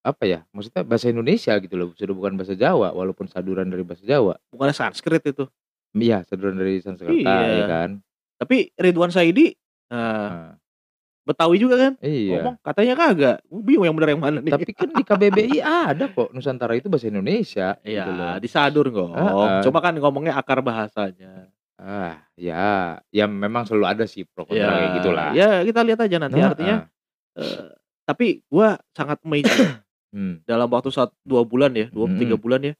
apa 0.00 0.24
ya, 0.24 0.40
maksudnya 0.56 0.80
bahasa 0.80 1.12
Indonesia 1.12 1.52
gitu 1.60 1.76
loh, 1.76 1.92
sudah 1.92 2.16
bukan 2.16 2.32
bahasa 2.32 2.56
Jawa, 2.56 2.96
walaupun 2.96 3.28
saduran 3.28 3.68
dari 3.68 3.84
bahasa 3.84 4.00
Jawa. 4.00 4.40
Bukannya 4.48 4.72
Sanskrit 4.72 5.20
itu. 5.28 5.44
Iya, 5.92 6.24
saduran 6.24 6.56
dari 6.56 6.80
Sanskerta 6.80 7.12
ya 7.20 7.44
Iya. 7.44 7.64
kan. 7.68 7.90
Tapi 8.40 8.72
Ridwan 8.80 9.12
Saidi, 9.12 9.52
nah 9.92 10.00
Heeh. 10.00 10.50
Betawi 11.20 11.60
juga 11.60 11.76
kan? 11.76 11.92
Iya. 12.00 12.40
Ngomong 12.40 12.56
katanya 12.64 12.94
kagak, 12.96 13.36
bingung 13.52 13.84
yang 13.84 13.96
bener 14.00 14.16
yang 14.16 14.22
mana 14.24 14.38
nih. 14.40 14.52
Tapi 14.56 14.72
kan 14.72 14.88
di 14.88 15.04
KBBI 15.04 15.58
ada 15.60 16.08
kok 16.08 16.32
Nusantara 16.32 16.72
itu 16.72 16.88
bahasa 16.88 17.12
Indonesia 17.12 17.76
gitu 17.84 18.10
loh. 18.16 18.34
Iya, 18.34 18.40
disadur 18.40 18.88
Ngom. 18.88 19.12
Heeh. 19.12 19.60
Cuma 19.68 19.78
kan 19.84 19.92
ngomongnya 19.92 20.32
akar 20.40 20.64
bahasanya. 20.64 21.52
Ah, 21.80 22.20
ya, 22.36 23.00
ya 23.08 23.24
memang 23.24 23.64
selalu 23.64 23.86
ada 23.88 24.04
sih 24.04 24.28
pro 24.28 24.44
kontra 24.44 24.68
Ya, 24.68 24.76
kayak 24.76 24.90
gitulah. 25.00 25.28
ya 25.32 25.48
kita 25.64 25.80
lihat 25.80 26.00
aja 26.04 26.16
nanti 26.20 26.36
Heeh. 26.36 26.48
artinya 26.52 26.76
eee, 27.40 27.64
tapi 28.04 28.26
gua 28.52 28.76
sangat 28.92 29.16
amazed 29.24 29.48
Hmm, 30.10 30.42
dalam 30.42 30.66
waktu 30.68 30.90
saat 30.90 31.14
2 31.22 31.46
bulan 31.46 31.70
ya, 31.72 31.86
2, 31.94 32.10
3 32.18 32.34
Mhm. 32.36 32.42
bulan 32.42 32.60
ya. 32.66 32.74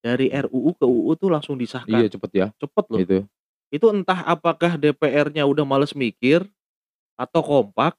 Dari 0.00 0.30
RUU 0.32 0.70
ke 0.78 0.86
UU 0.86 1.12
tuh 1.18 1.28
langsung 1.28 1.58
disahkan. 1.60 1.90
iya 1.92 2.06
cepet 2.08 2.30
ya, 2.32 2.46
Cepet 2.56 2.84
loh. 2.88 2.98
gitu. 3.02 3.18
Itu 3.74 3.86
entah 3.92 4.22
apakah 4.24 4.78
DPR-nya 4.80 5.44
udah 5.44 5.66
males 5.68 5.92
mikir 5.92 6.46
atau 7.20 7.42
kompak 7.44 7.98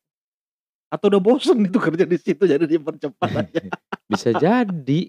atau 0.90 1.06
udah 1.12 1.22
bosen 1.22 1.62
itu 1.68 1.78
kerja 1.92 2.08
di 2.08 2.18
situ 2.18 2.48
jadi 2.48 2.64
dipercepat 2.64 3.30
aja. 3.30 3.62
Bisa 4.12 4.32
jadi. 4.34 5.02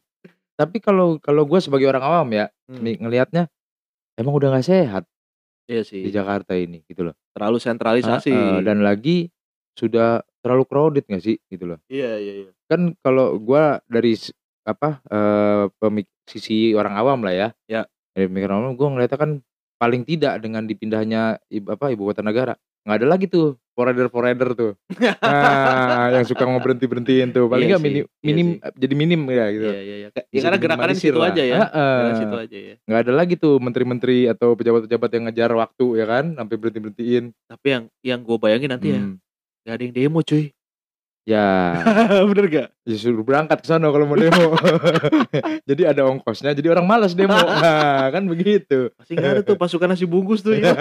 Tapi 0.59 0.77
kalau 0.83 1.17
kalau 1.23 1.47
gue 1.49 1.59
sebagai 1.63 1.89
orang 1.89 2.05
awam 2.05 2.29
ya, 2.35 2.47
Hmm. 2.67 2.83
ngelihatnya 2.83 3.47
emang 4.19 4.35
udah 4.37 4.53
nggak 4.59 4.67
sehat 4.67 5.05
Iya 5.71 5.83
di 5.87 6.11
sih, 6.11 6.11
Jakarta 6.11 6.53
ini 6.59 6.83
gitu 6.87 7.07
loh. 7.07 7.15
terlalu 7.33 7.59
sentralisasi. 7.63 8.33
Heeh, 8.35 8.59
dan 8.67 8.83
lagi 8.83 9.31
sudah 9.79 10.21
terlalu 10.43 10.65
crowded 10.69 11.05
nggak 11.07 11.23
sih 11.23 11.37
gitu 11.49 11.65
loh. 11.71 11.79
Iya 11.89 12.19
iya 12.19 12.33
iya. 12.47 12.51
Kan 12.67 12.99
kalau 13.01 13.39
gua 13.39 13.79
dari 13.87 14.19
apa 14.63 15.03
eh 15.07 15.65
pemik 15.79 16.07
sisi 16.27 16.75
orang 16.75 16.95
awam 16.99 17.19
lah 17.23 17.35
ya. 17.35 17.49
Ya. 17.71 17.83
Dari 18.13 18.27
pemikiran 18.29 18.63
awam 18.63 18.75
gua 18.75 18.89
ngeliatnya 18.93 19.19
kan 19.19 19.31
paling 19.79 20.03
tidak 20.07 20.39
dengan 20.39 20.63
dipindahnya 20.67 21.43
ib 21.51 21.67
apa 21.67 21.91
ibu 21.91 22.07
kota 22.07 22.23
negara 22.23 22.55
nggak 22.83 22.97
ada 22.99 23.07
lagi 23.07 23.27
tuh 23.27 23.55
forader 23.73 24.07
forader 24.07 24.49
tuh. 24.53 24.73
Nah, 25.23 26.13
yang 26.13 26.27
suka 26.27 26.45
mau 26.45 26.59
berhenti 26.59 26.85
berhentiin 26.85 27.31
tuh 27.31 27.47
paling 27.47 27.65
Iya 27.65 27.79
nggak 27.79 27.81
sih, 27.81 27.87
minim 27.89 28.05
iya 28.05 28.27
minim 28.27 28.47
sih. 28.53 28.59
jadi 28.77 28.95
minim 28.95 29.21
ya 29.25 29.47
gitu. 29.49 29.65
Iya 29.65 29.81
iya 29.81 29.97
iya. 29.97 30.09
Ya 30.29 30.41
karena 30.41 30.59
gerakannya 30.59 30.93
di 30.93 31.01
situ 31.01 31.17
lah. 31.17 31.31
aja 31.31 31.43
ya. 31.43 31.59
Situ 32.13 32.37
aja 32.37 32.59
ya. 32.59 32.75
Nggak 32.85 33.01
ada 33.01 33.13
lagi 33.15 33.35
tuh 33.37 33.55
menteri-menteri 33.57 34.19
atau 34.27 34.53
pejabat-pejabat 34.53 35.11
yang 35.11 35.25
ngejar 35.27 35.51
waktu 35.53 35.87
ya 35.95 36.05
kan 36.05 36.25
sampai 36.35 36.57
berhenti 36.57 36.81
berhentiin. 36.81 37.25
Tapi 37.47 37.67
yang 37.69 37.83
yang 38.03 38.21
gue 38.21 38.37
bayangin 38.37 38.71
nanti 38.71 38.89
ya, 38.91 39.01
Hmm. 39.01 39.17
gak 39.63 39.75
ada 39.75 39.83
yang 39.83 39.95
demo 39.95 40.21
cuy. 40.21 40.45
Ya. 41.23 41.47
Bener 42.29 42.45
gak? 42.51 42.69
Ya 42.83 42.97
suruh 42.99 43.23
berangkat 43.23 43.63
ke 43.63 43.69
sana 43.69 43.87
kalau 43.89 44.05
mau 44.05 44.19
demo. 44.19 44.59
jadi 45.71 45.95
ada 45.95 46.03
ongkosnya, 46.05 46.51
jadi 46.51 46.75
orang 46.75 46.83
malas 46.83 47.15
demo. 47.15 47.39
Nah, 47.39 48.11
kan 48.11 48.27
begitu. 48.27 48.91
Masih 48.99 49.15
gak 49.17 49.31
ada 49.31 49.43
tuh 49.47 49.55
pasukan 49.55 49.87
nasi 49.87 50.03
bungkus 50.03 50.43
tuh 50.43 50.59
ya. 50.59 50.75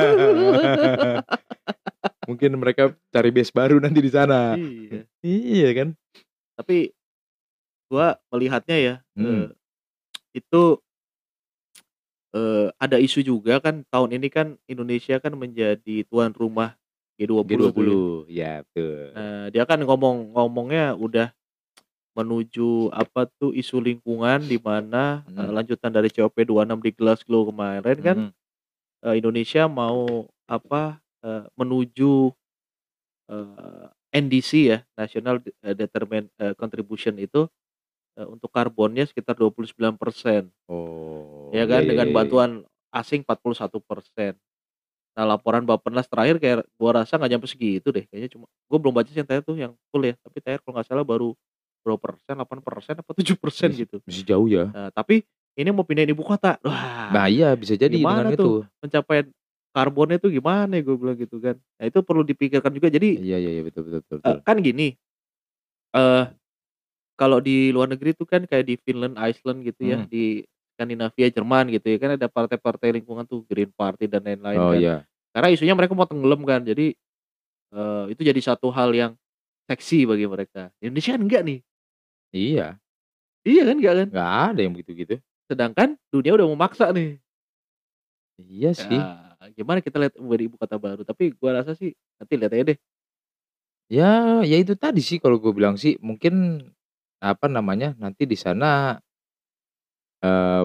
Mungkin 2.24 2.54
mereka 2.56 2.94
cari 3.10 3.30
base 3.30 3.50
baru 3.50 3.78
nanti 3.78 4.00
di 4.00 4.12
sana. 4.12 4.56
iya. 4.56 5.02
Iya 5.22 5.70
kan? 5.74 5.88
Tapi 6.56 6.94
gua 7.88 8.16
melihatnya 8.30 8.78
ya, 8.78 8.96
Hmm. 9.14 9.26
eh, 9.26 9.46
itu 10.34 10.80
eh, 12.32 12.68
ada 12.78 12.96
isu 12.96 13.20
juga 13.22 13.60
kan 13.60 13.84
tahun 13.86 14.16
ini 14.16 14.28
kan 14.28 14.48
Indonesia 14.66 15.20
kan 15.20 15.36
menjadi 15.36 16.08
tuan 16.08 16.32
rumah 16.32 16.80
G20. 17.20 17.44
tuh 17.44 17.60
ya. 17.60 17.70
G20. 17.70 17.90
Ya, 18.32 18.54
betul. 18.64 19.00
Nah, 19.12 19.44
dia 19.52 19.64
kan 19.66 19.78
ngomong 19.78 20.32
ngomongnya 20.32 20.96
udah 20.96 21.36
menuju 22.12 22.92
apa 22.92 23.28
tuh 23.34 23.52
isu 23.52 23.80
lingkungan 23.80 24.44
di 24.44 24.56
mana 24.56 25.24
eh, 25.28 25.44
Hmm. 25.44 25.52
lanjutan 25.54 25.92
dari 25.92 26.08
COP26 26.08 26.80
di 26.82 26.92
Glasgow 26.92 27.44
kemarin 27.46 27.98
kan 28.00 28.18
Mhm. 28.22 28.32
eh, 29.02 29.16
Indonesia 29.18 29.66
mau 29.66 30.00
apa 30.46 31.00
eh, 31.22 31.44
menuju 31.54 32.34
eh, 33.28 33.86
NDC 34.14 34.50
ya 34.68 34.80
National 34.94 35.40
De- 35.40 35.56
eh, 35.58 35.74
Determined 35.74 36.28
eh, 36.36 36.54
Contribution 36.54 37.16
itu 37.16 37.48
eh, 38.16 38.28
untuk 38.28 38.50
karbonnya 38.50 39.06
sekitar 39.06 39.36
29% 39.36 40.52
Oh. 40.68 41.50
ya 41.52 41.64
kan 41.64 41.82
iya, 41.82 41.86
iya, 41.86 41.90
dengan 41.90 42.06
iya, 42.06 42.12
iya. 42.12 42.18
bantuan 42.18 42.50
asing 42.92 43.24
41%. 43.24 44.36
Nah 45.12 45.26
laporan 45.26 45.64
Bappenas 45.64 46.08
terakhir 46.08 46.40
kayak 46.40 46.58
gua 46.74 47.04
rasa 47.04 47.16
nggak 47.16 47.32
nyampe 47.32 47.44
segitu 47.46 47.88
deh 47.90 48.04
kayaknya 48.06 48.30
cuma 48.30 48.48
gua 48.66 48.80
belum 48.80 48.94
baca 48.94 49.08
sih 49.08 49.16
yang 49.16 49.28
terakhir 49.28 49.44
tuh 49.46 49.58
yang 49.58 49.74
full 49.88 50.00
ya 50.02 50.16
tapi 50.18 50.40
terakhir 50.40 50.62
kalau 50.62 50.74
nggak 50.74 50.88
salah 50.88 51.04
baru 51.04 51.36
berapa 51.82 52.00
persen 52.00 52.36
8 52.38 52.60
persen 52.62 52.94
apa 52.96 53.12
7 53.12 53.36
persen 53.36 53.68
Masih- 53.68 53.80
gitu. 53.84 53.96
Masih 54.02 54.24
jauh 54.24 54.46
ya. 54.46 54.70
Nah, 54.70 54.88
tapi 54.92 55.26
ini 55.52 55.68
mau 55.68 55.82
pindahin 55.82 56.12
ibu 56.12 56.22
kota. 56.22 56.56
Wah, 56.62 57.12
Nah, 57.12 57.26
iya 57.28 57.52
bisa 57.54 57.74
jadi 57.74 57.92
gimana 57.92 58.30
dengan 58.30 58.38
tuh? 58.38 58.64
itu. 58.64 58.80
pencapaian 58.80 59.26
karbonnya 59.72 60.20
itu 60.20 60.28
gimana 60.32 60.76
ya 60.78 60.84
gue 60.84 60.96
bilang 61.00 61.18
gitu 61.18 61.40
kan. 61.40 61.56
Nah 61.80 61.86
itu 61.88 62.00
perlu 62.04 62.24
dipikirkan 62.28 62.72
juga. 62.76 62.92
Jadi 62.92 63.20
Iya, 63.24 63.38
iya, 63.40 63.52
iya 63.60 63.64
betul, 63.64 63.88
betul, 63.88 64.00
betul. 64.04 64.18
betul. 64.20 64.38
kan 64.44 64.58
gini, 64.60 64.88
eh 65.96 66.26
kalau 67.16 67.38
di 67.38 67.70
luar 67.70 67.88
negeri 67.92 68.18
tuh 68.18 68.26
kan 68.26 68.44
kayak 68.50 68.66
di 68.66 68.76
Finland, 68.82 69.16
Iceland 69.16 69.62
gitu 69.64 69.82
ya, 69.86 70.02
Hmm. 70.02 70.10
di 70.10 70.42
Skandinavia, 70.76 71.28
Jerman 71.30 71.70
gitu 71.70 71.88
ya 71.94 71.98
kan 72.02 72.18
ada 72.18 72.28
partai-partai 72.28 72.98
lingkungan 72.98 73.24
tuh 73.30 73.46
Green 73.46 73.70
Party 73.70 74.10
dan 74.10 74.26
lain-lain 74.26 74.58
Oh 74.60 74.74
kan. 74.74 74.82
iya. 74.82 74.96
Karena 75.32 75.48
isunya 75.54 75.76
mereka 75.78 75.94
mau 75.94 76.10
tenggelam 76.10 76.42
kan. 76.44 76.66
Jadi 76.66 76.98
eh, 77.72 78.04
itu 78.12 78.22
jadi 78.26 78.42
satu 78.42 78.68
hal 78.74 78.92
yang 78.92 79.12
seksi 79.70 80.04
bagi 80.04 80.26
mereka. 80.28 80.74
Indonesia 80.84 81.16
kan 81.16 81.22
enggak 81.24 81.42
nih. 81.48 81.60
Iya. 82.34 82.68
Iya 83.48 83.62
kan 83.64 83.76
enggak 83.80 83.96
kan? 83.96 84.08
Nggak 84.12 84.32
ada 84.52 84.60
yang 84.60 84.74
begitu-gitu. 84.76 85.16
Sedangkan 85.48 85.90
dunia 86.12 86.36
udah 86.36 86.46
mau 86.52 86.60
maksa 86.60 86.90
nih. 86.92 87.22
Iya 88.42 88.72
sih. 88.74 88.98
Ya, 88.98 89.31
gimana 89.58 89.82
kita 89.82 89.98
lihat 89.98 90.14
dari 90.18 90.44
ibu 90.46 90.56
kota 90.60 90.78
baru. 90.78 91.02
Tapi 91.02 91.34
gua 91.34 91.62
rasa 91.62 91.74
sih 91.74 91.92
nanti 92.22 92.34
lihat 92.38 92.54
aja 92.54 92.66
deh. 92.74 92.80
Ya, 93.92 94.40
ya 94.48 94.56
itu 94.56 94.72
tadi 94.80 95.04
sih 95.04 95.20
kalau 95.20 95.36
gue 95.36 95.52
bilang 95.52 95.76
sih 95.76 96.00
mungkin 96.00 96.64
apa 97.20 97.52
namanya 97.52 97.92
nanti 98.00 98.24
di 98.24 98.40
sana 98.40 98.96
eh 100.22 100.64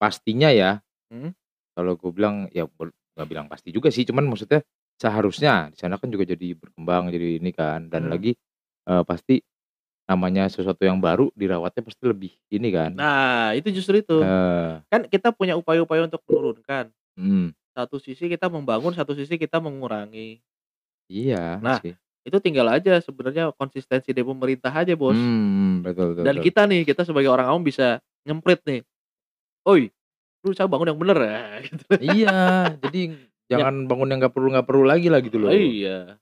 pastinya 0.00 0.48
ya. 0.50 0.80
Hmm. 1.12 1.36
Kalau 1.76 1.94
gue 1.96 2.10
bilang 2.12 2.48
ya 2.50 2.66
nggak 2.66 3.28
bilang 3.28 3.46
pasti 3.46 3.70
juga 3.70 3.92
sih, 3.92 4.02
cuman 4.08 4.26
maksudnya 4.26 4.64
seharusnya 5.00 5.72
di 5.72 5.76
sana 5.80 5.96
kan 5.96 6.08
juga 6.12 6.28
jadi 6.28 6.56
berkembang 6.56 7.08
jadi 7.12 7.40
ini 7.40 7.50
kan 7.52 7.88
dan 7.88 8.08
Hmm. 8.08 8.12
lagi 8.16 8.32
eh, 8.88 9.04
pasti 9.04 9.44
namanya 10.10 10.50
sesuatu 10.50 10.82
yang 10.82 10.98
baru 10.98 11.30
dirawatnya 11.38 11.86
pasti 11.86 12.02
lebih 12.02 12.32
ini 12.50 12.68
kan. 12.74 12.90
Nah, 12.98 13.54
itu 13.54 13.70
justru 13.70 14.02
itu. 14.02 14.18
Eh, 14.18 14.72
Kan 14.90 15.06
kita 15.06 15.30
punya 15.30 15.54
upaya-upaya 15.54 16.10
untuk 16.10 16.18
menurunkan. 16.26 16.90
hmm, 17.14 17.54
Satu 17.80 17.96
sisi 17.96 18.28
kita 18.28 18.52
membangun, 18.52 18.92
satu 18.92 19.16
sisi 19.16 19.40
kita 19.40 19.56
mengurangi. 19.56 20.44
iya 21.08 21.56
Nah, 21.64 21.80
sih. 21.80 21.96
Itu 22.20 22.36
tinggal 22.36 22.68
aja 22.68 23.00
sebenarnya 23.00 23.56
konsistensi 23.56 24.12
dari 24.12 24.20
pemerintah 24.20 24.68
aja, 24.68 24.92
Bos. 24.92 25.16
Hmm, 25.16 25.80
betul 25.80 26.12
betul. 26.12 26.28
Dan 26.28 26.34
betul. 26.36 26.44
kita 26.52 26.62
nih, 26.68 26.80
kita 26.84 27.02
sebagai 27.08 27.32
orang 27.32 27.48
awam 27.48 27.64
bisa 27.64 28.04
nyemprit 28.28 28.60
nih. 28.68 28.84
"Oi, 29.64 29.88
lu 30.44 30.52
saya 30.52 30.68
bangun 30.68 30.92
yang 30.92 31.00
bener 31.00 31.18
ya." 31.24 31.40
gitu. 31.72 31.84
Iya, 31.96 32.36
jadi 32.84 33.00
jangan 33.48 33.88
bangun 33.88 34.12
yang 34.12 34.20
nggak 34.20 34.34
perlu 34.36 34.48
nggak 34.52 34.68
perlu 34.68 34.84
lagi 34.84 35.08
lah 35.08 35.20
gitu 35.24 35.40
loh. 35.40 35.48
Iya. 35.48 36.19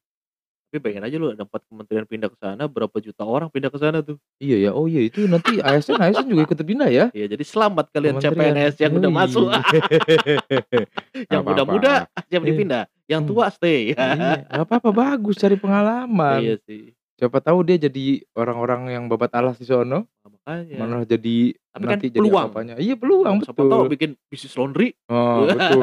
Tapi 0.69 0.85
bayangin 0.85 1.09
aja 1.09 1.17
lu 1.17 1.33
ada 1.33 1.49
4 1.49 1.65
kementerian 1.65 2.05
pindah 2.05 2.29
ke 2.29 2.37
sana, 2.37 2.69
berapa 2.69 2.93
juta 3.01 3.25
orang 3.25 3.49
pindah 3.49 3.73
ke 3.73 3.81
sana 3.81 4.05
tuh. 4.05 4.21
Iya 4.37 4.69
ya, 4.69 4.71
oh 4.77 4.85
iya 4.85 5.01
itu 5.01 5.25
nanti 5.25 5.57
ASN 5.59 5.97
ASN 5.97 6.29
juga 6.29 6.45
ikut 6.45 6.61
pindah 6.61 6.93
ya. 6.93 7.09
Iya, 7.09 7.25
jadi 7.25 7.41
selamat 7.41 7.89
kalian 7.89 8.21
Kementerian. 8.21 8.53
CPNS 8.53 8.75
yang 8.77 8.93
udah 8.93 9.09
masuk. 9.11 9.49
yang 11.33 11.41
Apa-apa. 11.41 11.49
muda-muda 11.49 11.93
siap 12.23 12.43
Iya. 12.43 12.49
dipindah, 12.53 12.83
yang 13.07 13.25
Hmm. 13.25 13.31
tua 13.33 13.49
stay. 13.49 13.97
iya, 13.97 14.45
nggak 14.45 14.65
apa-apa 14.69 14.91
bagus 14.93 15.41
cari 15.41 15.57
pengalaman. 15.57 16.41
Iya 16.43 16.57
sih. 16.63 16.93
Siapa 17.17 17.41
tahu 17.41 17.65
dia 17.65 17.81
jadi 17.81 18.23
orang-orang 18.33 18.93
yang 18.93 19.05
babat 19.09 19.33
alas 19.35 19.57
di 19.57 19.65
sono, 19.65 20.05
makanya. 20.49 20.77
malah 20.81 21.05
jadi 21.05 21.37
Tapi 21.69 21.85
kan 21.85 21.91
nanti 21.93 22.07
jadi 22.09 22.19
peluang. 22.19 22.49
apanya. 22.49 22.75
Iya 22.75 22.95
peluang 22.97 23.37
tahu 23.39 23.53
betul. 23.55 23.85
bikin 23.93 24.11
bisnis 24.27 24.57
laundry. 24.57 24.97
Oh, 25.07 25.45
betul. 25.47 25.83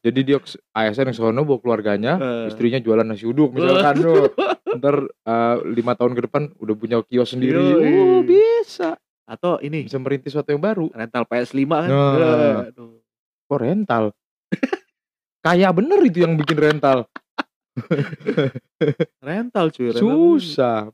Jadi 0.00 0.20
dia 0.22 0.38
ASN 0.70 1.10
yang 1.10 1.16
sono 1.16 1.42
bawa 1.42 1.58
keluarganya, 1.58 2.12
Eh. 2.14 2.46
istrinya 2.48 2.78
jualan 2.78 3.02
nasi 3.02 3.24
uduk 3.24 3.50
misalkan 3.52 3.94
tuh. 3.98 4.30
Ntar 4.72 4.96
eh, 5.04 5.56
lima 5.66 5.92
tahun 5.92 6.12
ke 6.12 6.22
depan 6.24 6.42
udah 6.54 6.74
punya 6.74 6.96
kios 7.02 7.34
sendiri. 7.34 7.58
Yoi. 7.58 7.90
Oh, 7.98 8.20
bisa. 8.22 8.94
Atau 9.24 9.58
ini 9.58 9.82
Bisa 9.82 9.98
merintis 9.98 10.30
sesuatu 10.30 10.48
yang 10.48 10.60
baru. 10.60 10.92
rental 10.92 11.24
PS5 11.24 11.64
kan. 11.66 11.88
Nah. 11.88 12.68
Aduh. 12.68 13.00
Kok 13.44 13.58
rental? 13.58 14.04
Kaya 15.44 15.68
bener 15.70 15.98
itu 16.00 16.20
yang 16.20 16.36
bikin 16.36 16.56
rental. 16.56 17.04
Rental 19.18 19.66
cuy, 19.70 19.90
rental. 19.90 20.00
Susah. 20.00 20.88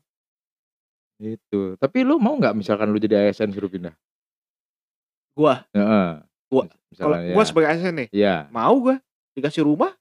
Itu. 1.21 1.77
Tapi 1.77 1.99
lu 2.00 2.17
mau 2.17 2.33
nggak 2.35 2.57
misalkan 2.57 2.89
lu 2.89 2.97
jadi 2.97 3.29
ASN 3.29 3.53
suruh 3.53 3.69
pindah? 3.69 3.93
Gua, 5.37 5.62
Heeh. 5.77 6.11
Gua- 6.50 6.67
kalau 6.97 7.15
misalkan 7.15 7.21
gua 7.31 7.45
ya. 7.45 7.49
sebagai 7.49 7.69
ASN 7.71 7.95
nih, 7.95 8.09
Iya. 8.11 8.37
mau 8.50 8.75
gua 8.81 8.97
dikasih 9.37 9.62
rumah, 9.62 9.93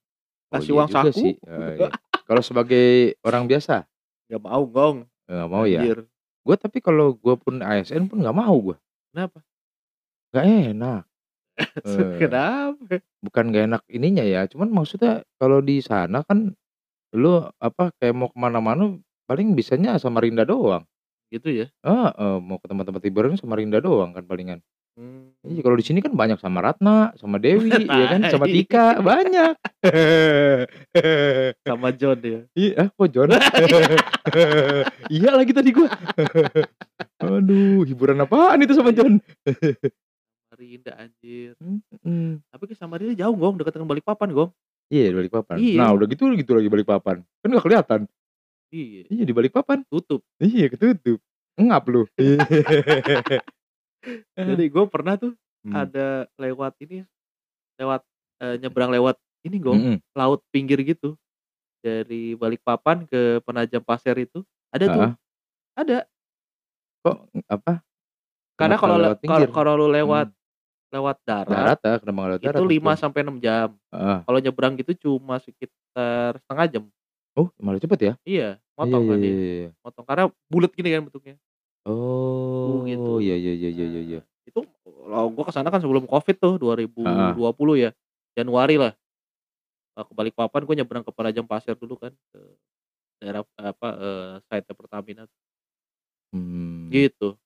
Oh, 0.49 0.57
kasih 0.57 0.71
iya 0.73 0.77
uang 0.79 0.89
saku, 0.89 1.09
sih. 1.13 1.33
Oh, 1.45 1.69
iya. 1.75 1.89
Kalau 2.25 2.41
sebagai 2.41 3.19
orang 3.21 3.45
biasa 3.45 3.85
nggak 4.29 4.41
mau 4.41 4.63
gong. 4.65 4.97
nggak 5.29 5.49
mau 5.49 5.65
ya. 5.69 5.81
Anjir. 5.85 5.99
Gue 6.41 6.55
tapi 6.57 6.81
kalau 6.81 7.13
gue 7.13 7.35
pun 7.37 7.61
ASN 7.61 8.09
pun 8.09 8.17
nggak 8.17 8.33
mau 8.33 8.55
gue. 8.57 8.77
Kenapa? 9.13 9.45
Nggak 10.33 10.45
enak. 10.73 11.03
Eh. 11.85 12.15
Kenapa? 12.17 13.03
Bukan 13.19 13.43
nggak 13.51 13.65
enak 13.67 13.81
ininya 13.91 14.23
ya. 14.23 14.47
Cuman 14.47 14.71
maksudnya 14.71 15.21
kalau 15.37 15.59
di 15.59 15.83
sana 15.83 16.23
kan 16.23 16.55
Lu 17.09 17.41
apa, 17.57 17.89
kayak 17.97 18.13
mau 18.13 18.29
ke 18.29 18.37
mana-mana 18.37 18.93
paling 19.25 19.57
bisanya 19.57 19.97
Samarinda 19.97 20.45
doang. 20.45 20.85
Gitu 21.29 21.49
ya? 21.53 21.65
Heeh, 21.85 22.35
mau 22.41 22.57
ke 22.57 22.65
tempat-tempat 22.65 23.01
hiburan 23.05 23.37
Samarinda 23.37 23.77
doang 23.77 24.11
kan 24.17 24.25
palingan. 24.25 24.59
Iya, 25.47 25.63
kalau 25.63 25.79
di 25.79 25.85
sini 25.87 26.03
kan 26.03 26.11
banyak 26.11 26.35
sama 26.43 26.59
Ratna, 26.59 27.15
sama 27.15 27.39
Dewi, 27.39 27.71
ya 27.87 28.05
kan, 28.11 28.21
sama 28.27 28.45
Tika, 28.51 28.99
banyak. 28.99 29.55
Sama 31.63 31.95
John 31.95 32.19
ya? 32.19 32.43
Iya, 32.51 32.71
ah, 32.75 32.87
kok 32.91 33.07
John? 33.15 33.29
Iya 35.15 35.29
lagi 35.33 35.55
tadi 35.55 35.71
gua. 35.71 35.87
Aduh, 37.23 37.87
hiburan 37.87 38.19
apaan 38.19 38.59
itu 38.59 38.75
sama 38.75 38.91
John? 38.91 39.23
Samarinda 40.51 40.91
anjir. 40.99 41.55
Mhm. 42.03 42.43
Tapi 42.51 42.63
ke 42.67 42.75
Samarinda 42.75 43.15
jauh 43.15 43.35
Gong, 43.39 43.55
deket 43.55 43.79
dengan 43.79 43.87
Balikpapan 43.87 44.29
Gong. 44.35 44.51
Iya, 44.91 45.15
Balikpapan. 45.15 45.55
Nah, 45.55 45.63
Iya. 45.63 45.95
udah 45.95 46.05
gitu 46.11 46.27
gitu 46.35 46.51
lagi 46.59 46.67
Balikpapan, 46.67 47.23
kan 47.23 47.47
nggak 47.47 47.63
kelihatan. 47.63 47.99
Iya. 48.71 49.09
Iya, 49.09 49.23
di 49.25 49.33
Balikpapan. 49.33 49.81
Tutup. 49.89 50.21
Iya, 50.37 50.69
ketutup. 50.69 51.19
Ngap 51.59 51.83
lu. 51.91 52.05
Jadi 54.47 54.63
gue 54.71 54.85
pernah 54.91 55.15
tuh 55.19 55.33
Mmm. 55.65 55.73
ada 55.75 56.25
lewat 56.39 56.73
ini, 56.83 57.05
lewat, 57.79 58.01
eee, 58.43 58.55
nyebrang 58.63 58.91
lewat 58.93 59.17
ini 59.47 59.57
Gong, 59.61 59.81
Mhm. 59.85 59.99
laut 60.17 60.41
pinggir 60.53 60.79
gitu. 60.83 61.15
Dari 61.83 62.35
Balikpapan 62.35 63.05
ke 63.07 63.39
Penajam 63.45 63.83
Pasir 63.85 64.15
itu, 64.19 64.43
ada 64.73 64.87
tuh, 64.91 65.05
Heeh. 65.05 65.11
ada. 65.77 66.07
Kok, 67.05 67.17
apa? 67.49 67.73
Karena 68.59 68.75
kalau 68.75 68.95
kalau 69.55 69.71
lu 69.79 69.87
lewat 69.87 70.27
Mmm. 70.27 70.33
lewat 70.93 71.17
darat, 71.27 71.47
Darat 71.47 71.79
lewat 71.83 72.41
darat 72.43 72.43
itu 72.43 72.61
5 72.65 72.93
maksudnya? 72.93 72.99
sampai 72.99 73.21
6 73.25 73.37
jam. 73.43 73.75
Heeh. 73.93 74.19
Kalau 74.27 74.39
nyebrang 74.43 74.73
gitu 74.79 74.93
cuma 75.07 75.39
sekitar 75.43 76.39
1/2 76.47 76.67
jam. 76.71 76.83
Oh, 77.37 77.49
malah 77.61 77.77
cepet 77.81 77.99
ya? 78.01 78.13
Iya, 78.27 78.59
Iya 78.81 78.97
motong 78.97 79.03
iya 79.03 79.09
kan 79.09 79.19
iya 79.23 79.23
dia, 79.23 79.35
iya 79.39 79.53
iya. 79.63 79.69
motong 79.83 80.05
karena 80.07 80.23
bulet 80.51 80.71
gini 80.75 80.89
kan 80.91 81.01
bentuknya. 81.07 81.39
Oh, 81.85 82.83
gitu. 82.87 83.23
iya 83.23 83.33
iya 83.41 83.51
iya 83.59 83.69
iya 83.75 83.85
iya 83.91 84.01
iya. 84.09 84.19
Nah, 84.19 84.47
itu 84.47 84.59
kalau 84.85 85.27
gua 85.33 85.43
ke 85.47 85.53
sana 85.55 85.69
kan 85.73 85.81
sebelum 85.83 86.05
Covid 86.09 86.35
tuh 86.41 86.53
Heeh. 87.05 87.39
2020 87.39 87.75
ya, 87.79 87.91
Januari 88.37 88.75
lah. 88.81 88.93
Eee, 89.97 90.05
ke 90.05 90.13
Balikpapan 90.13 90.61
gua 90.67 90.75
nyebrang 90.77 91.03
ke 91.05 91.11
Penajam 91.13 91.45
Pasir 91.49 91.73
dulu 91.77 91.95
kan, 91.97 92.13
ke 92.33 92.39
daerah, 93.21 93.43
apa, 93.59 93.89
eee, 93.99 94.33
site-nya 94.49 94.75
Pertamina. 94.77 95.25
Mmm. 96.33 96.91
Gitu. 96.91 97.39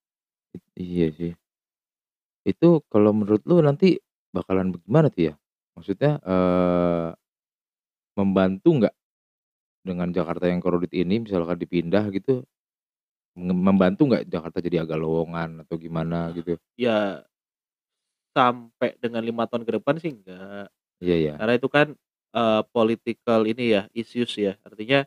It 0.55 0.61
iya 0.83 1.07
sih. 1.17 1.33
Itu 2.45 2.83
kalau 2.91 3.15
menurut 3.15 3.39
lu 3.47 3.63
nanti 3.63 3.95
bakalan 4.35 4.75
gimana 4.75 5.07
tuh 5.07 5.31
ya? 5.31 5.33
Maksudnya, 5.79 6.19
eee, 6.21 7.07
membantu 8.19 8.69
nggak 8.83 8.95
dengan 9.83 10.09
Jakarta 10.15 10.47
yang 10.47 10.59
crowded 10.63 10.91
ini 10.95 11.23
misalkan 11.23 11.59
dipindah 11.59 12.07
gitu, 12.15 12.43
membantu 13.37 14.01
nggak 14.09 14.25
Jakarta 14.31 14.59
jadi 14.63 14.83
agak 14.85 14.99
lowongan 15.01 15.63
atau 15.67 15.75
gimana 15.79 16.31
gitu? 16.37 16.57
Ya 16.79 17.25
sampai 18.35 18.97
dengan 18.97 19.21
5 19.21 19.45
tahun 19.45 19.61
ke 19.61 19.71
depan 19.77 19.95
sih 20.01 20.09
enggak. 20.09 20.67
Iya 21.03 21.15
iya. 21.21 21.33
Karena 21.37 21.53
itu 21.57 21.69
kan, 21.69 21.87
eee, 22.33 22.61
political 22.73 23.41
ini 23.49 23.65
ya, 23.77 23.81
issues 23.93 24.33
ya. 24.37 24.53
Artinya 24.65 25.05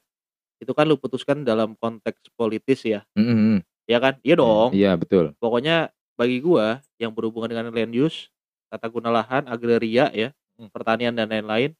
itu 0.63 0.73
kan 0.75 0.87
lu 0.89 0.97
putuskan 1.01 1.45
dalam 1.47 1.75
konteks 1.79 2.33
politis 2.39 2.83
ya. 2.87 3.05
Mhm 3.19 3.35
mhm. 3.37 3.59
Ya 3.91 3.99
kan? 4.03 4.19
Iya 4.25 4.35
Iya 4.37 4.41
dong. 4.41 4.71
iya, 4.77 4.91
betul. 4.99 5.35
Pokoknya 5.43 5.91
bagi 6.19 6.39
gua 6.43 6.81
yang 7.03 7.13
berhubungan 7.15 7.51
dengan 7.53 7.71
land 7.73 7.95
use, 7.95 8.31
tata 8.73 8.89
guna 8.91 9.11
lahan, 9.13 9.47
agraria 9.51 10.11
ya, 10.15 10.31
Mmm. 10.61 10.71
pertanian 10.73 11.15
dan 11.17 11.29
lain-lain, 11.31 11.75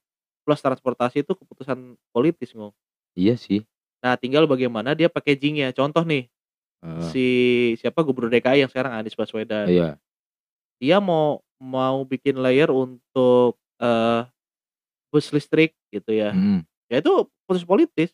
plus 0.47 0.61
transportasi 0.63 1.23
itu 1.27 1.33
keputusan 1.37 1.97
politis, 2.15 2.53
Gong. 2.57 2.75
Iya 3.17 3.35
sih. 3.41 3.65
Nah, 4.05 4.15
tinggal 4.21 4.45
bagaimana 4.45 4.93
dia 4.93 5.09
packaging-nya. 5.09 5.73
Contoh 5.73 6.05
nih, 6.05 6.29
Heeh. 6.85 7.09
si 7.11 7.27
siapa 7.81 8.05
gubernur 8.05 8.29
DKI 8.31 8.65
yang 8.69 8.71
sekarang 8.71 8.93
Anies 8.97 9.17
Baswedan. 9.17 9.67
Iya. 9.73 9.89
Dia 10.81 10.99
mau 11.01 11.41
mau 11.57 12.05
bikin 12.05 12.37
layer 12.41 12.69
untuk, 12.69 13.57
eee, 13.81 14.21
bus 15.13 15.31
listrik 15.33 15.73
gitu 15.95 16.13
ya. 16.13 16.37
Mhm. 16.37 16.65
Ya 16.93 17.01
itu 17.01 17.13
keputusan 17.49 17.69
politis. 17.69 18.13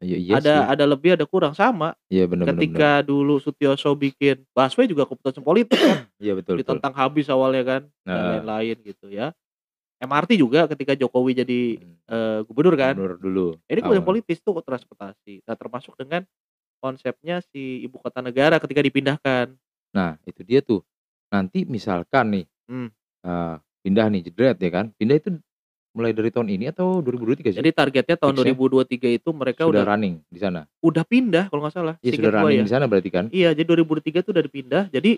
Iya 0.00 0.16
iya 0.18 0.32
Ada 0.40 0.54
sih. 0.54 0.64
ada 0.78 0.84
lebih 0.88 1.10
ada 1.18 1.26
kurang, 1.28 1.52
sama. 1.52 1.92
Iya, 2.08 2.24
bener 2.26 2.46
bener 2.48 2.56
bener. 2.56 2.64
Ketika 2.66 2.90
dulu 3.04 3.38
Sutiyoso 3.42 3.92
bikin 3.98 4.42
busway 4.50 4.86
juga 4.88 5.04
keputusan 5.04 5.44
politik 5.44 5.78
kan. 5.78 6.08
Iya, 6.22 6.32
betul 6.38 6.58
betul. 6.58 6.78
Ditentang 6.78 6.94
habis 6.96 7.26
awalnya 7.28 7.62
kan, 7.66 7.82
dan 8.06 8.22
lain-lain 8.42 8.76
gitu 8.82 9.06
ya. 9.10 9.34
MRT 10.02 10.34
juga 10.34 10.66
ketika 10.66 10.98
Jokowi 10.98 11.32
jadi, 11.46 11.60
eee, 11.86 12.38
gubernur 12.50 12.74
kan. 12.74 12.94
Gubernur 12.98 13.16
dulu, 13.22 13.46
Ini 13.70 13.80
awal. 13.86 14.02
politis 14.02 14.42
tuh 14.42 14.58
transportasi. 14.58 15.46
Nah, 15.46 15.54
termasuk 15.54 15.94
dengan 15.96 16.26
konsepnya 16.82 17.38
si 17.46 17.86
ibu 17.86 17.96
kota 18.02 18.18
negara 18.20 18.58
ketika 18.58 18.82
dipindahkan. 18.82 19.54
Nah, 19.94 20.18
itu 20.26 20.42
dia 20.42 20.58
tuh. 20.60 20.82
Nanti 21.30 21.62
misalkan 21.64 22.34
nih, 22.34 22.44
Mmm. 22.68 22.88
eee, 23.24 23.54
pindah 23.86 24.06
nih 24.10 24.20
jebret 24.26 24.58
ya 24.58 24.70
kan, 24.74 24.86
pindah 24.98 25.16
itu 25.22 25.30
mulai 25.94 26.12
dari 26.16 26.32
tahun 26.32 26.48
ini 26.50 26.72
atau 26.72 27.00
2023 27.04 27.50
sih? 27.54 27.58
Jadi 27.62 27.70
targetnya 27.72 28.16
tahun 28.18 28.34
Fix-nya? 28.34 28.52
2023 28.56 29.08
itu 29.14 29.30
mereka 29.32 29.62
Sudah 29.68 29.84
udah 29.84 29.84
running 29.94 30.14
di 30.28 30.40
sana? 30.42 30.60
udah 30.82 31.04
pindah 31.06 31.44
kalau 31.52 31.62
nggak 31.68 31.74
salah, 31.76 31.94
Iya, 32.02 32.12
sudah 32.18 32.32
running 32.34 32.58
ya. 32.60 32.66
di 32.66 32.72
sana 32.72 32.84
berarti 32.90 33.10
kan? 33.14 33.24
Iya, 33.30 33.54
jadi 33.54 33.66
2023 33.68 34.18
itu 34.26 34.30
udah 34.34 34.44
dipindah. 34.44 34.84
Jadi. 34.90 35.12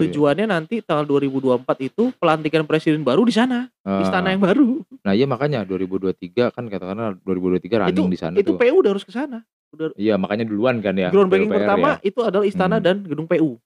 Tujuannya 0.00 0.46
nanti 0.48 0.80
tanggal 0.80 1.04
2024 1.04 1.84
itu 1.84 2.08
pelantikan 2.16 2.64
presiden 2.64 3.04
baru 3.04 3.28
di 3.28 3.34
sana, 3.34 3.68
istana 3.84 4.30
Heeh. 4.30 4.32
yang 4.32 4.42
baru. 4.42 4.68
Nah, 5.02 5.12
iya 5.12 5.26
makanya 5.26 5.66
2023 5.66 6.48
kan 6.48 6.64
katakanlah 6.70 7.18
2023 7.20 7.76
Itu 7.76 7.82
running 7.82 8.08
di 8.08 8.18
sana 8.18 8.34
itu 8.38 8.54
tuh. 8.54 8.56
PU 8.56 8.76
udah 8.80 8.90
harus 8.94 9.04
ke 9.04 9.12
sana. 9.12 9.42
Udah 9.74 9.92
Iya, 9.96 10.14
makanya 10.16 10.44
duluan 10.48 10.78
kan 10.80 10.94
ya, 10.94 11.10
groundbreaking 11.10 11.50
PUPR 11.50 11.58
pertama 11.64 11.88
ya? 11.90 12.06
itu 12.06 12.20
adalah 12.22 12.44
istana 12.46 12.76
Mhm. 12.78 12.84
dan 12.84 12.96
gedung 13.04 13.26
PU. 13.26 13.58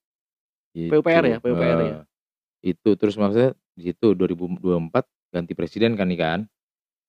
PUPR 0.74 1.24
ya, 1.24 1.36
Gitu, 1.38 1.44
PUPR 1.44 1.78
ya. 1.78 1.94
heeh. 1.94 2.04
Itu 2.66 2.90
terus 2.98 3.14
maksudnya 3.14 3.54
di 3.76 3.82
situ 3.92 4.16
2024 4.16 5.04
ganti 5.30 5.52
presiden 5.52 5.94
kan 5.94 6.08
nih 6.08 6.18
kan, 6.18 6.40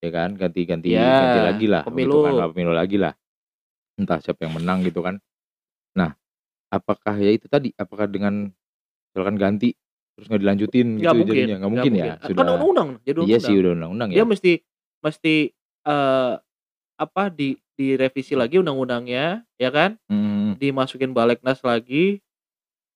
ya 0.04 0.10
kan, 0.12 0.30
ganti 0.36 0.62
ganti 0.68 0.88
Iya, 0.92 1.08
ganti 1.14 1.40
lagi 1.42 1.66
lah 1.66 1.82
gitu 1.82 1.90
pemilu. 1.90 2.22
kan, 2.26 2.34
lah 2.36 2.48
pemilu 2.52 2.74
lagi 2.76 2.98
lah. 3.00 3.14
Entah 3.98 4.20
siapa 4.22 4.46
yang 4.46 4.60
menang 4.60 4.84
gitu 4.86 5.02
kan. 5.02 5.18
Nah, 5.98 6.14
apakah 6.70 7.16
ya 7.18 7.32
itu 7.32 7.48
tadi, 7.50 7.72
apakah 7.74 8.06
dengan 8.06 8.52
misalkan 9.18 9.34
ganti 9.42 9.74
terus 10.14 10.30
nggak 10.30 10.42
dilanjutin 10.46 10.88
Nggak 11.02 11.02
gitu 11.02 11.18
mungkin 11.18 11.34
jadinya? 11.34 11.56
Nggak 11.58 11.72
mungkin 11.74 11.92
mungkin. 11.94 12.06
ya? 12.06 12.14
Kan 12.22 12.28
Sudah 12.30 12.42
undang-undang, 12.46 12.90
jadi 13.02 13.18
iya 13.26 13.38
sih 13.42 13.54
undang-undang. 13.58 13.58
udah 13.58 13.72
undang-undang 13.74 14.10
Dia 14.14 14.18
ya? 14.22 14.26
mesti 14.30 14.52
mesti, 15.02 15.36
eee, 15.86 16.34
apa, 16.98 17.24
di 17.34 17.48
direvisi 17.78 18.34
lagi 18.34 18.56
undang-undangnya, 18.62 19.26
ya 19.58 19.70
kan, 19.74 19.98
mhm. 20.10 20.58
dimasukin 20.62 21.14
Balegnas 21.14 21.62
lagi. 21.66 22.22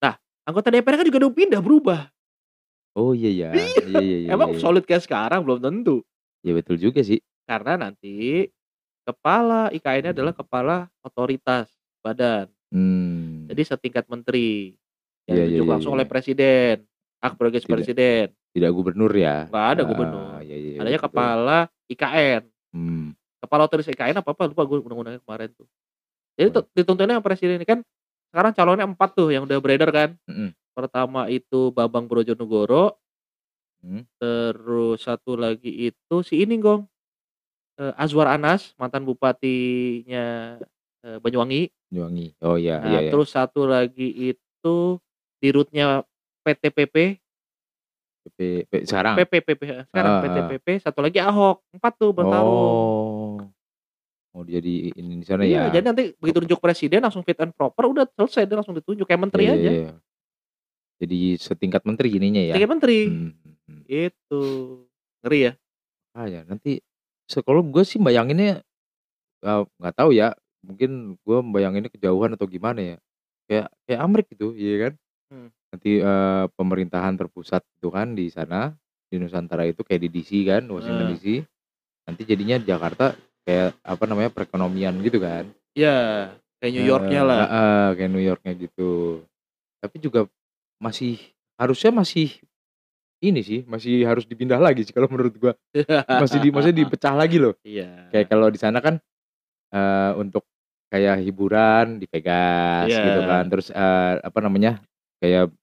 Nah, 0.02 0.18
anggota 0.46 0.70
DPR 0.70 0.98
kan 1.02 1.06
juga 1.06 1.18
udah 1.26 1.34
pindah, 1.34 1.60
berubah. 1.62 2.10
Oh, 2.98 3.14
iya 3.14 3.30
ya. 3.30 3.50
Iya, 3.54 3.66
Iya 3.86 4.02
iya 4.02 4.16
iya 4.18 4.30
emang 4.34 4.50
iya 4.50 4.58
iya. 4.58 4.62
solid 4.62 4.84
kayak 4.86 5.06
sekarang 5.06 5.42
belum 5.46 5.62
tentu. 5.62 6.02
Ya 6.42 6.52
betul 6.54 6.78
juga 6.78 7.02
sih. 7.06 7.22
Karena 7.46 7.78
nanti 7.78 8.50
kepala 9.06 9.70
IKN-nya 9.70 10.10
adalah 10.10 10.34
kepala 10.34 10.90
otoritas 11.06 11.70
badan. 12.02 12.50
Mmm. 12.74 13.46
Jadi 13.54 13.62
setingkat 13.62 14.10
menteri, 14.10 14.74
yang 15.28 15.36
Iya 15.38 15.42
iya 15.42 15.48
ditunjuk 15.48 15.66
iya 15.66 15.72
langsung 15.78 15.92
iya. 15.94 15.98
oleh 16.02 16.06
presiden, 16.08 16.76
hak 17.22 17.32
prerogatif 17.38 17.68
presiden. 17.70 18.26
tidak 18.52 18.70
gubernur 18.76 19.12
ya? 19.16 19.48
Nggak 19.48 19.66
ada 19.72 19.80
Heeh, 19.80 19.88
gubernur. 19.88 20.36
iya 20.44 20.56
iya 20.60 20.70
iya, 20.76 20.80
Adanya 20.84 21.00
betul. 21.00 21.08
kepala 21.08 21.58
IKN. 21.88 22.42
Mmm. 22.76 23.06
Kepala 23.40 23.62
otoritas 23.64 23.88
IKN 23.88 24.16
apa-apa 24.20 24.42
lupa 24.52 24.62
gue 24.68 24.78
undang-undangnya 24.84 25.20
kemarin 25.24 25.48
tuh. 25.56 25.66
Jadi 26.36 26.48
Oh. 26.52 26.54
tu 26.60 26.60
dituntunnya 26.76 27.16
yang 27.16 27.24
presiden 27.24 27.56
ini 27.56 27.66
kan 27.68 27.80
sekarang 28.32 28.52
calonnya 28.52 28.84
4 28.84 29.10
tuh 29.16 29.28
yang 29.32 29.48
udah 29.48 29.56
beredar 29.62 29.88
kan. 29.88 30.10
Mhm. 30.28 30.52
Pertama 30.76 31.28
itu 31.32 31.72
Bambang 31.72 32.04
Brojonegoro. 32.08 33.00
Mhm. 33.84 34.04
Terus 34.20 34.98
satu 35.02 35.34
lagi 35.40 35.88
itu 35.88 36.16
si 36.22 36.44
ini 36.44 36.60
Gong, 36.60 36.84
eee, 37.80 37.92
Azwar 37.96 38.28
Anas, 38.32 38.76
mantan 38.76 39.04
bupatinya, 39.08 40.58
eee, 41.04 41.18
Banyuwangi. 41.20 41.72
Banyuwangi. 41.92 42.26
Oh, 42.44 42.56
iya 42.60 42.80
iya 42.80 42.88
Nah, 42.88 43.00
iya. 43.04 43.10
terus 43.12 43.32
satu 43.32 43.64
lagi 43.64 44.08
itu 44.12 44.76
dirutnya 45.42 46.06
PT-PP. 46.46 47.18
PP 48.38 48.72
sekarang? 48.86 49.18
PP 49.18 49.32
PP 49.42 49.60
heeh, 49.66 49.84
sekarang 49.90 50.12
Heeh 50.22 50.22
heeh. 50.22 50.46
PT-PP, 50.62 50.66
satu 50.86 51.02
lagi 51.02 51.18
Ahok, 51.18 51.66
4 51.74 51.92
tuh 51.98 52.14
bertarung. 52.14 52.54
Oh. 52.54 53.38
Oh, 54.32 54.40
jadi 54.48 54.94
ini 54.96 55.20
di 55.20 55.26
sana 55.28 55.44
Iya, 55.44 55.68
ya? 55.68 55.76
jadi 55.76 55.84
nanti 55.92 56.16
begitu 56.16 56.40
nunjuk 56.40 56.56
presiden 56.64 57.04
langsung 57.04 57.20
fit 57.20 57.36
and 57.36 57.52
proper 57.52 57.84
udah 57.84 58.08
selesai 58.16 58.48
dia 58.48 58.56
langsung 58.56 58.72
ditunjuk 58.72 59.04
kayak 59.04 59.20
menteri 59.28 59.44
iya 59.44 59.52
aja. 59.52 59.70
iya. 59.76 59.92
Jadi 61.04 61.18
setingkat 61.36 61.82
menteri 61.84 62.08
ininya 62.16 62.40
ya? 62.40 62.54
Setingkat 62.56 62.72
menteri. 62.72 62.98
Mhm 63.12 63.28
mhm. 63.68 63.80
Gitu. 63.84 64.42
Ngeri 65.20 65.38
ya? 65.44 65.52
Ah, 66.16 66.26
ya 66.32 66.40
nanti 66.48 66.80
se 67.28 67.44
kalau 67.44 67.60
gue 67.60 67.84
sih 67.84 68.00
bayanginnya, 68.00 68.64
eee, 69.44 69.62
nggak 69.80 69.94
tahu 70.00 70.10
ya, 70.16 70.32
mungkin 70.64 71.20
gue 71.20 71.38
membayanginnya 71.44 71.90
kejauhan 71.92 72.32
atau 72.36 72.48
gimana 72.48 72.80
ya, 72.80 72.96
kayak 73.52 73.66
kayak 73.84 74.00
Amrik 74.00 74.26
gitu, 74.32 74.56
iya 74.56 74.88
kan. 74.88 74.92
Mmm. 75.32 75.48
Nanti, 75.72 75.92
eee, 76.04 76.44
pemerintahan 76.52 77.16
terpusat 77.16 77.64
itu 77.80 77.88
kan 77.88 78.12
di 78.12 78.28
sana, 78.28 78.76
di 79.08 79.16
Nusantara 79.16 79.64
itu 79.64 79.80
kayak 79.80 80.04
di 80.04 80.08
DC 80.12 80.30
kan, 80.44 80.68
Washington 80.68 81.08
Heeh. 81.08 81.16
DC. 81.16 81.26
Nanti 82.08 82.22
jadinya 82.28 82.56
Jakarta 82.60 83.16
kayak 83.48 83.78
apa 83.80 84.04
namanya, 84.08 84.30
perekonomian 84.32 84.94
gitu 85.00 85.18
kan. 85.24 85.48
Iya, 85.72 86.36
kayak 86.60 86.72
New 86.76 86.84
York-nya 86.84 87.20
Eee, 87.24 87.28
lah. 87.28 87.38
heeh, 87.48 87.84
kayak 87.96 88.10
New 88.12 88.24
York-nya 88.24 88.52
gitu. 88.60 88.92
Tapi 89.80 89.96
juga 90.02 90.20
masih 90.80 91.18
harusnya 91.60 91.92
masih 91.94 92.28
ini 93.24 93.40
sih, 93.44 93.60
masih 93.68 94.04
harus 94.08 94.24
dipindah 94.28 94.58
lagi 94.60 94.84
sih 94.86 94.94
kalau 94.94 95.08
menurut 95.10 95.34
gua. 95.40 95.52
Masih 96.08 96.38
di 96.42 96.48
maksudnya 96.52 96.84
dipecah 96.84 97.14
lagi 97.16 97.38
loh. 97.42 97.54
Iya. 97.66 98.08
Kayak 98.12 98.26
kalau 98.32 98.48
di 98.52 98.58
sana 98.60 98.78
kan, 98.84 99.00
eee, 99.74 100.10
untuk 100.20 100.44
kayak 100.92 101.20
hiburan 101.24 101.98
di 102.02 102.06
Vegas 102.10 102.98
gitu 103.00 103.20
kan, 103.26 103.44
Iya. 103.46 103.52
terus, 103.52 103.68
eee, 103.74 104.14
apa 104.22 104.38
namanya, 104.44 104.80
kayak 105.22 105.54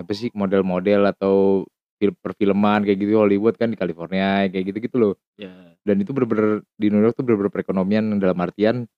apa 0.00 0.12
sih, 0.16 0.32
model-model 0.34 1.06
atau 1.12 1.62
fil 2.00 2.10
perfilman 2.18 2.82
kayak 2.82 2.98
gitu 2.98 3.20
Hollywood 3.20 3.54
kan 3.60 3.70
di 3.70 3.78
California, 3.78 4.48
kayak 4.50 4.64
gitu-gitu 4.74 4.96
loh. 4.98 5.14
Iya. 5.38 5.76
Dan 5.84 6.00
itu 6.02 6.10
bener-bener 6.16 6.64
di 6.80 6.88
New 6.88 6.98
York 7.04 7.14
tuh 7.14 7.22
bener-bener 7.28 7.52
perekonomian 7.52 8.16
dalam 8.18 8.34
artian, 8.40 8.88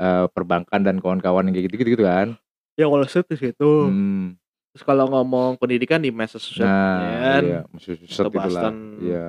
eee, 0.00 0.26
perbankan 0.32 0.80
dan 0.82 0.98
kawan-kawan 0.98 1.52
kayak 1.52 1.68
gitu-gitu 1.70 2.02
kan. 2.08 2.34
Ya 2.76 2.88
Street 3.08 3.28
di 3.30 3.36
situ. 3.38 3.72
Mhm. 3.92 4.36
Terus 4.76 4.84
kalau 4.84 5.08
ngomong 5.08 5.56
pendidikan 5.56 6.00
di 6.04 6.12
Massachusetts 6.12 6.60
ya 6.60 6.68
Nah, 6.68 7.20
kan. 7.24 7.42
iya, 7.44 7.60
Massachusetts 7.72 8.28
Boston. 8.32 8.74
iya. 9.00 9.24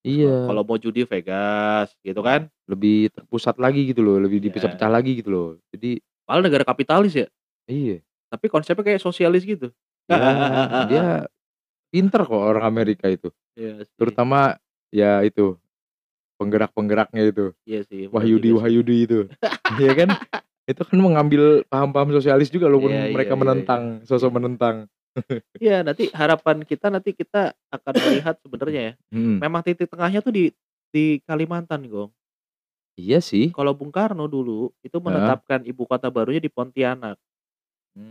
Iya. 0.00 0.48
kalau 0.48 0.64
mau 0.64 0.80
judi 0.80 1.04
Vegas, 1.04 1.92
gitu 2.00 2.24
kan. 2.24 2.48
Lebih 2.64 3.12
terpusat 3.12 3.60
lagi 3.60 3.84
gitu 3.92 4.00
loh, 4.00 4.16
lebih 4.16 4.40
Iya. 4.40 4.48
dipecah-pecah 4.48 4.88
lagi 4.90 5.20
gitu 5.20 5.28
loh. 5.28 5.48
Jadi 5.76 6.00
Padahal 6.24 6.42
negara 6.46 6.64
kapitalis 6.64 7.12
ya. 7.14 7.28
Iya. 7.68 8.00
Tapi 8.30 8.46
konsepnya 8.46 8.84
kayak 8.86 9.02
sosialis 9.02 9.42
gitu. 9.42 9.74
Ya, 10.06 10.18
dia 10.86 11.04
pinter 11.90 12.22
kok 12.22 12.38
orang 12.38 12.62
Amerika 12.62 13.10
itu. 13.10 13.34
Iya 13.58 13.82
sih. 13.82 13.94
Terutama 13.98 14.56
ya 14.94 15.20
itu, 15.26 15.58
penggerak-penggeraknya 16.38 17.22
itu. 17.28 17.46
Iya 17.66 17.80
sih, 17.84 18.06
sih. 18.06 18.12
Wahyudi-Wahyudi 18.14 18.96
itu. 19.04 19.18
Iya 19.82 19.92
kan? 19.94 20.08
Itu 20.66 20.82
kan 20.86 20.98
mengambil 20.98 21.62
paham-paham 21.66 22.14
sosialis 22.14 22.50
juga 22.50 22.70
walaupun 22.70 22.90
Iya 22.90 23.10
iya 23.10 23.14
mereka 23.14 23.34
iya 23.34 23.38
iya. 23.38 23.42
menentang, 23.42 23.82
sosok 24.06 24.30
menentang. 24.38 24.76
Iya, 25.58 25.82
nanti 25.82 26.06
harapan 26.14 26.62
kita 26.62 26.86
nanti 26.86 27.10
kita 27.10 27.50
akan 27.74 27.94
melihat 27.98 28.38
sebenarnya 28.38 28.80
ya, 28.80 28.94
Mhm. 29.10 29.36
memang 29.42 29.60
titik 29.66 29.90
tengahnya 29.90 30.22
tuh 30.22 30.30
di 30.30 30.44
di 30.94 31.18
Kalimantan, 31.26 31.82
Gong. 31.90 32.10
Iya 32.94 33.18
sih. 33.18 33.50
Kalau 33.50 33.74
Bung 33.74 33.90
Karno 33.90 34.30
dulu 34.30 34.70
itu 34.86 34.98
menetapkan 35.02 35.66
ibu 35.66 35.82
kota 35.86 36.10
barunya 36.10 36.38
di 36.38 36.50
Pontianak. 36.50 37.18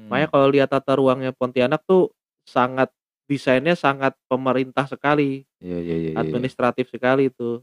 Makanya 0.09 0.27
Mmm. 0.29 0.33
kalau 0.33 0.47
lihat 0.51 0.69
tata 0.73 0.93
ruangnya 0.97 1.31
Pontianak 1.31 1.81
tuh 1.85 2.11
sangat 2.47 2.89
desainnya 3.29 3.77
sangat 3.77 4.17
pemerintah 4.27 4.85
sekali. 4.89 5.45
Iya 5.61 5.77
iya 5.83 5.95
iya 5.99 6.11
iya. 6.15 6.19
Administratif 6.19 6.89
sekali 6.91 7.29
itu. 7.31 7.61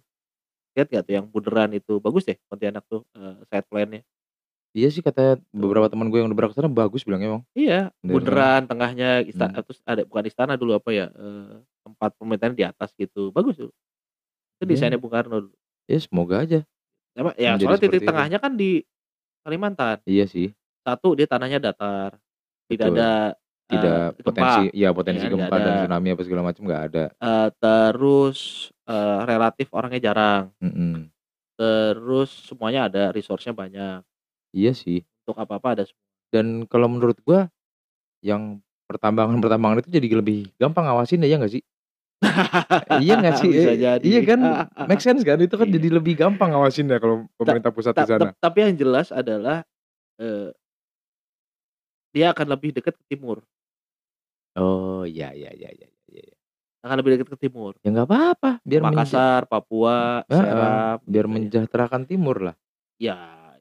Lihat 0.76 0.88
nggak 0.92 1.04
tuh 1.08 1.14
yang 1.18 1.26
bundaran 1.28 1.72
itu, 1.76 1.98
bagus 2.00 2.24
deh 2.28 2.38
Pontianak 2.50 2.84
tuh, 2.88 3.02
eee, 3.16 3.34
site 3.50 3.68
plan-nya. 3.70 4.02
Iya 4.76 4.88
sih 4.92 5.02
katanya 5.04 5.40
beberapa 5.54 5.88
teman 5.88 6.08
gue 6.12 6.20
yang 6.20 6.28
udah 6.32 6.50
ke 6.52 6.56
sana 6.58 6.68
bagus 6.72 7.02
bilangnya 7.06 7.28
emang. 7.38 7.44
Iya, 7.56 7.90
bundaran, 8.04 8.68
tengahnya 8.68 9.24
ista 9.24 9.48
Mhm. 9.48 9.64
terus 9.64 9.80
ada 9.88 10.02
bukan 10.04 10.24
istana 10.28 10.54
dulu 10.60 10.76
apa 10.76 10.90
ya, 10.92 11.06
eee, 11.14 11.64
tempat 11.86 12.10
pemerintahan 12.20 12.54
di 12.56 12.64
atas 12.66 12.90
gitu, 12.98 13.32
bagus 13.32 13.56
tuh. 13.60 13.72
Itu 14.60 14.64
desainnya 14.68 14.96
Iya. 14.98 15.02
Bung 15.04 15.12
Karno. 15.14 15.38
Ya 15.90 15.98
semoga 16.02 16.36
aja. 16.44 16.60
Ya 17.16 17.56
Menjadi 17.56 17.60
soalnya 17.64 17.82
titik 17.88 18.00
itu. 18.04 18.08
tengahnya 18.12 18.38
kan 18.42 18.52
di 18.60 18.70
Kalimantan. 19.46 19.98
Iya 20.06 20.24
sih. 20.30 20.56
Satu 20.86 21.18
dia 21.18 21.26
tanahnya 21.26 21.58
datar, 21.58 22.14
tidak 22.70 22.86
Betul. 22.86 22.94
ada, 22.94 23.10
Tidak 23.66 23.98
eee, 24.14 24.22
potensi 24.22 24.62
gempa, 24.62 24.70
iya 24.70 24.88
ya 24.94 24.94
potensi 24.94 25.24
kan, 25.26 25.30
nggak 25.34 25.50
gempa 25.50 25.56
dan 25.58 25.74
ada. 25.74 25.80
tsunami 25.82 26.08
apa 26.14 26.22
segala 26.22 26.42
macam 26.46 26.62
nggak 26.62 26.82
ada. 26.94 27.04
Eee, 27.18 27.48
terus, 27.58 28.38
eee, 28.86 29.18
relatif 29.26 29.66
orangnya 29.74 30.00
jarang. 30.12 30.44
Mhm. 30.62 31.10
Terus 31.58 32.30
semuanya 32.52 32.86
ada, 32.92 33.10
resource-nya 33.16 33.56
banyak. 33.56 34.04
Iya 34.54 34.72
sih. 34.76 35.02
Untuk 35.26 35.42
apa-apa 35.42 35.68
ada 35.74 35.84
semua. 35.88 36.04
Dan 36.30 36.46
kalau 36.70 36.86
menurut 36.86 37.18
gua, 37.26 37.50
yang 38.24 38.60
pertambangan-pertambangan 38.90 39.82
itu 39.86 39.90
jadi 39.92 40.08
lebih 40.20 40.38
gampang 40.60 40.86
ngawasinnya, 40.90 41.28
ya 41.30 41.38
nggak 41.40 41.54
sih? 41.58 41.62
Iya 43.02 43.12
nggak 43.20 43.34
sih? 43.40 43.50
Bisa 43.52 43.72
E 43.72 43.76
jadi. 43.76 44.06
iya 44.06 44.20
kan? 44.24 44.40
Make 44.88 45.02
sense 45.02 45.22
kan? 45.26 45.38
Itu 45.42 45.56
kan 45.58 45.68
Iya. 45.68 45.76
jadi 45.80 45.88
lebih 45.98 46.14
gampang 46.18 46.50
ngawasinnya 46.54 46.96
kalau 47.02 47.26
Ta 47.26 47.34
pemerintah 47.40 47.70
pusat 47.74 47.94
ta 47.96 48.02
di 48.02 48.06
sana. 48.06 48.30
tap 48.32 48.38
tapi 48.42 48.58
yang 48.66 48.74
jelas 48.76 49.08
adalah, 49.14 49.64
dia 52.16 52.32
akan 52.32 52.46
lebih 52.56 52.72
dekat 52.72 52.96
ke 52.96 53.04
timur. 53.12 53.44
Oh, 54.56 55.04
iya 55.04 55.36
iya 55.36 55.52
iya 55.52 55.68
iya 55.68 55.88
iya 56.08 56.22
iya. 56.24 56.34
Akan 56.80 56.96
lebih 57.04 57.20
dekat 57.20 57.28
ke 57.36 57.38
timur. 57.44 57.76
Ya 57.84 57.92
nggak 57.92 58.08
apa-apa, 58.08 58.50
biar 58.64 58.80
menja 58.80 59.04
Makassar, 59.04 59.42
Papua, 59.52 60.24
heeh, 60.24 60.40
Seram, 60.40 60.96
biar 61.04 61.24
gitu 61.28 61.28
ya. 61.28 61.32
mensejahterakan 61.36 62.02
timur 62.08 62.36
lah. 62.40 62.56
Ya, 62.96 63.16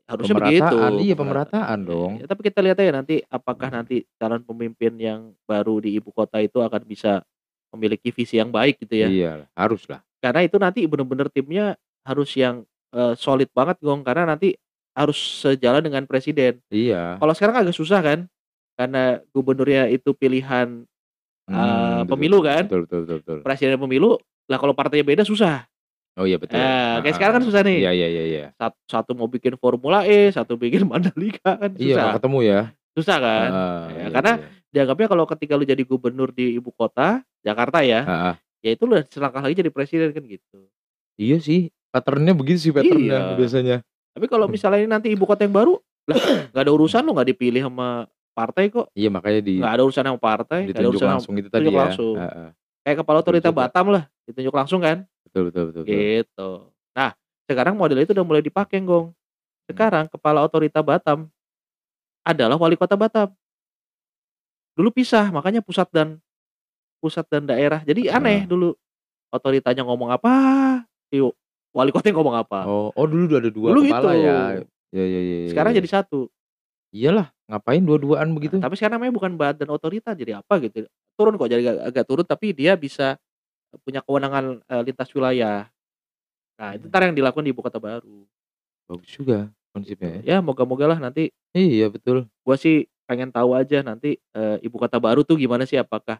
harusnya 0.07 0.35
begitu. 0.39 0.63
Pemerataan, 0.63 0.91
iya 1.03 1.13
pemerataan 1.19 1.19
Pemerataan, 1.19 1.79
dong. 1.83 2.11
iya. 2.15 2.23
Tapi 2.31 2.41
kita 2.47 2.59
lihat 2.63 2.77
aja 2.79 2.91
nanti 2.95 3.15
apakah 3.27 3.67
nanti 3.67 4.07
calon 4.15 4.43
pemimpin 4.47 4.93
yang 4.95 5.19
baru 5.43 5.83
di 5.83 5.99
ibu 5.99 6.15
kota 6.15 6.39
itu 6.39 6.63
akan 6.63 6.81
bisa 6.87 7.25
memiliki 7.75 8.07
visi 8.15 8.39
yang 8.39 8.55
baik 8.55 8.79
gitu 8.87 8.95
ya. 9.03 9.09
Iyalah, 9.11 9.47
haruslah. 9.51 9.99
Karena 10.23 10.47
itu 10.47 10.55
nanti 10.55 10.87
bener-bener 10.87 11.27
timnya 11.27 11.75
harus 12.07 12.31
yang, 12.39 12.63
eee, 12.95 13.19
solid 13.19 13.51
banget 13.51 13.83
Gong, 13.83 14.05
karena 14.07 14.23
nanti 14.31 14.55
harus 14.95 15.19
sejalan 15.43 15.83
dengan 15.83 16.07
presiden. 16.07 16.63
Iya. 16.71 17.19
Kalau 17.19 17.33
sekarang 17.35 17.67
agak 17.67 17.75
susah 17.75 17.99
kan, 17.99 18.31
karena 18.75 19.23
gubernurnya 19.31 19.87
itu 19.89 20.11
pilihan, 20.11 20.83
eee, 21.47 21.55
Mmm, 21.55 22.05
betul. 22.05 22.11
pemilu 22.11 22.39
kan. 22.43 22.63
Betul 22.67 22.81
betul 22.85 22.99
betul 23.07 23.17
betul. 23.23 23.37
Presiden 23.43 23.79
pemilu, 23.79 24.19
lah 24.47 24.57
kalau 24.59 24.75
partainya 24.75 25.07
beda 25.07 25.23
susah. 25.23 25.63
Oh 26.15 26.23
iya 26.23 26.39
betul. 26.39 26.55
Nah, 26.55 26.99
kayak 26.99 27.03
Heeh. 27.03 27.15
sekarang 27.19 27.33
kan 27.39 27.43
susah 27.43 27.61
nih. 27.63 27.77
Iya 27.83 27.91
iya 27.91 28.07
iya 28.07 28.23
iya. 28.23 28.45
Sat 28.55 28.71
satu 28.87 29.11
mau 29.11 29.27
bikin 29.27 29.59
Formula 29.59 30.07
E, 30.07 30.31
satu 30.31 30.55
bikin 30.55 30.87
Mandalika 30.91 31.59
kan 31.59 31.71
Iya, 31.75 31.95
susah. 31.99 32.11
ketemu 32.19 32.39
ya. 32.43 32.59
Susah 32.95 33.17
kan? 33.19 33.49
Heeh, 33.51 33.83
Ya, 33.91 33.95
iya 33.99 34.09
karena 34.15 34.33
iya. 34.39 34.47
dianggapnya 34.71 35.07
kalau 35.11 35.25
ketika 35.27 35.53
lu 35.59 35.63
jadi 35.67 35.83
gubernur 35.83 36.31
di 36.31 36.55
ibu 36.55 36.71
kota, 36.71 37.19
Jakarta 37.43 37.83
ya, 37.83 38.07
Heeh. 38.07 38.35
ya 38.63 38.69
itu 38.75 38.83
lu 38.87 38.95
selangkah 39.11 39.43
lagi 39.43 39.59
jadi 39.59 39.71
presiden 39.71 40.15
kan 40.15 40.23
gitu. 40.23 40.67
Iya 41.19 41.39
sih, 41.43 41.71
pattern-nya 41.91 42.31
begitu 42.35 42.59
sih 42.59 42.71
pattern-nya 42.71 43.19
Iya. 43.31 43.35
biasanya. 43.39 43.75
Tapi 44.15 44.25
kalau 44.31 44.47
misalnya 44.47 44.79
ini 44.79 44.87
nanti 44.87 45.07
ibu 45.11 45.27
kota 45.27 45.43
yang 45.43 45.51
baru, 45.51 45.75
lah 46.07 46.15
nggak 46.55 46.63
ada 46.63 46.71
urusan 46.71 47.03
lu 47.03 47.11
nggak 47.11 47.35
dipilih 47.35 47.67
sama 47.67 48.07
partai 48.35 48.67
kok. 48.67 48.91
Iya 48.91 49.07
makanya 49.07 49.39
di 49.39 49.63
Nggak 49.63 49.73
ada 49.79 49.83
urusan 49.87 50.03
sama 50.03 50.19
partai, 50.19 50.67
nggak 50.67 50.75
ada 50.75 50.79
ditunjuk 50.83 50.91
urusan 50.99 51.09
langsung 51.15 51.33
itu 51.39 51.47
tadi 51.47 51.67
ya. 51.71 51.79
langsung. 51.79 52.15
Heeh. 52.19 52.49
Kayak 52.83 52.97
kepala 53.01 53.17
otorita. 53.23 53.49
Batam 53.49 53.85
lah, 53.89 54.03
ditunjuk 54.27 54.53
langsung 54.53 54.79
kan? 54.83 55.07
Betul 55.23 55.49
betul 55.49 55.63
betul 55.71 55.81
betul. 55.87 55.95
Gitu. 55.95 56.49
Nah, 56.93 57.11
sekarang 57.47 57.73
model 57.79 58.03
itu 58.03 58.11
udah 58.11 58.25
mulai 58.27 58.43
dipakai, 58.43 58.77
Gong. 58.83 59.09
Hmm. 59.09 59.65
Sekarang 59.71 60.05
kepala 60.11 60.43
otorita 60.43 60.83
Batam 60.83 61.31
adalah 62.21 62.59
wali 62.59 62.75
kota 62.75 62.93
Batam. 62.99 63.31
Dulu 64.75 64.91
pisah, 64.91 65.31
makanya 65.31 65.63
pusat 65.63 65.87
dan 65.89 66.19
pusat 66.99 67.23
dan 67.31 67.47
daerah. 67.47 67.79
Jadi 67.87 68.11
aneh 68.11 68.43
dulu. 68.43 68.75
Otoritanya 69.33 69.83
ngomong 69.83 70.15
apa, 70.15 70.31
si 71.11 71.19
wali 71.75 71.89
kotanya 71.91 72.15
ngomong 72.15 72.35
apa. 72.39 72.63
Oh, 72.63 72.87
oh 72.95 73.05
dulu 73.09 73.35
ada 73.35 73.51
2 73.51 73.71
Dulu 73.73 73.81
kepala 73.83 74.11
gitu. 74.15 74.23
ya. 74.23 74.37
Ya 74.95 75.03
ya 75.03 75.19
ya 75.19 75.35
ya. 75.43 75.49
Sekarang 75.51 75.71
ya. 75.75 75.83
jadi 75.83 75.89
satu. 75.91 76.31
Iyalah, 76.95 77.27
ngapain 77.51 77.83
dua-duaan 77.83 78.31
Nah, 78.31 78.35
begitu? 78.39 78.55
tapi 78.63 78.79
sekarang 78.79 79.03
namanya 79.03 79.11
bukan 79.19 79.35
badan 79.35 79.67
otorita, 79.67 80.15
jadi 80.15 80.39
apa 80.39 80.53
gitu. 80.63 80.87
Turun 81.19 81.35
kok, 81.35 81.51
jadi 81.51 81.59
agak, 81.59 81.75
agak 81.91 82.05
turun 82.07 82.23
tapi 82.25 82.55
dia 82.55 82.79
bisa 82.79 83.19
punya 83.83 83.99
kewenangan 83.99 84.63
eh, 84.63 84.81
lintas 84.87 85.11
wilayah. 85.11 85.67
Nah, 86.55 86.71
itu 86.71 86.87
Hmm. 86.87 86.91
ntar 86.95 87.03
yang 87.11 87.15
dilakukan 87.15 87.43
di 87.43 87.51
ibu 87.51 87.59
kota 87.59 87.83
baru. 87.83 88.23
Bagus 88.87 89.11
juga 89.11 89.51
Gitu. 89.51 89.71
konsepnya 89.75 90.09
ya. 90.15 90.21
Ya, 90.23 90.37
moga-moga 90.39 90.87
lah 90.87 90.99
nanti 91.03 91.35
Iya 91.51 91.91
betul. 91.91 92.31
gua 92.47 92.55
sih 92.55 92.87
pengen 93.03 93.27
tahu 93.29 93.51
aja 93.53 93.83
nanti 93.83 94.15
eh, 94.31 94.57
ibu 94.63 94.79
kota 94.79 94.95
baru 94.97 95.27
tuh 95.27 95.35
gimana 95.35 95.67
sih 95.67 95.75
apakah 95.75 96.17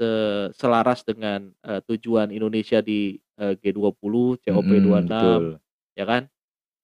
se- 0.00 0.48
selaras 0.56 1.04
dengan 1.04 1.52
eh, 1.64 1.80
tujuan 1.84 2.32
Indonesia 2.32 2.80
di 2.80 3.20
eh, 3.36 3.54
G20, 3.60 4.40
Mhm, 4.40 4.40
COP26 4.40 5.12
betul. 5.12 5.44
ya 5.96 6.04
kan? 6.08 6.22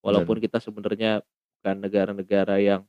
Walaupun 0.05 0.37
kita 0.39 0.61
sebenarnya 0.61 1.25
bukan 1.61 1.77
negara-negara 1.81 2.57
yang 2.61 2.85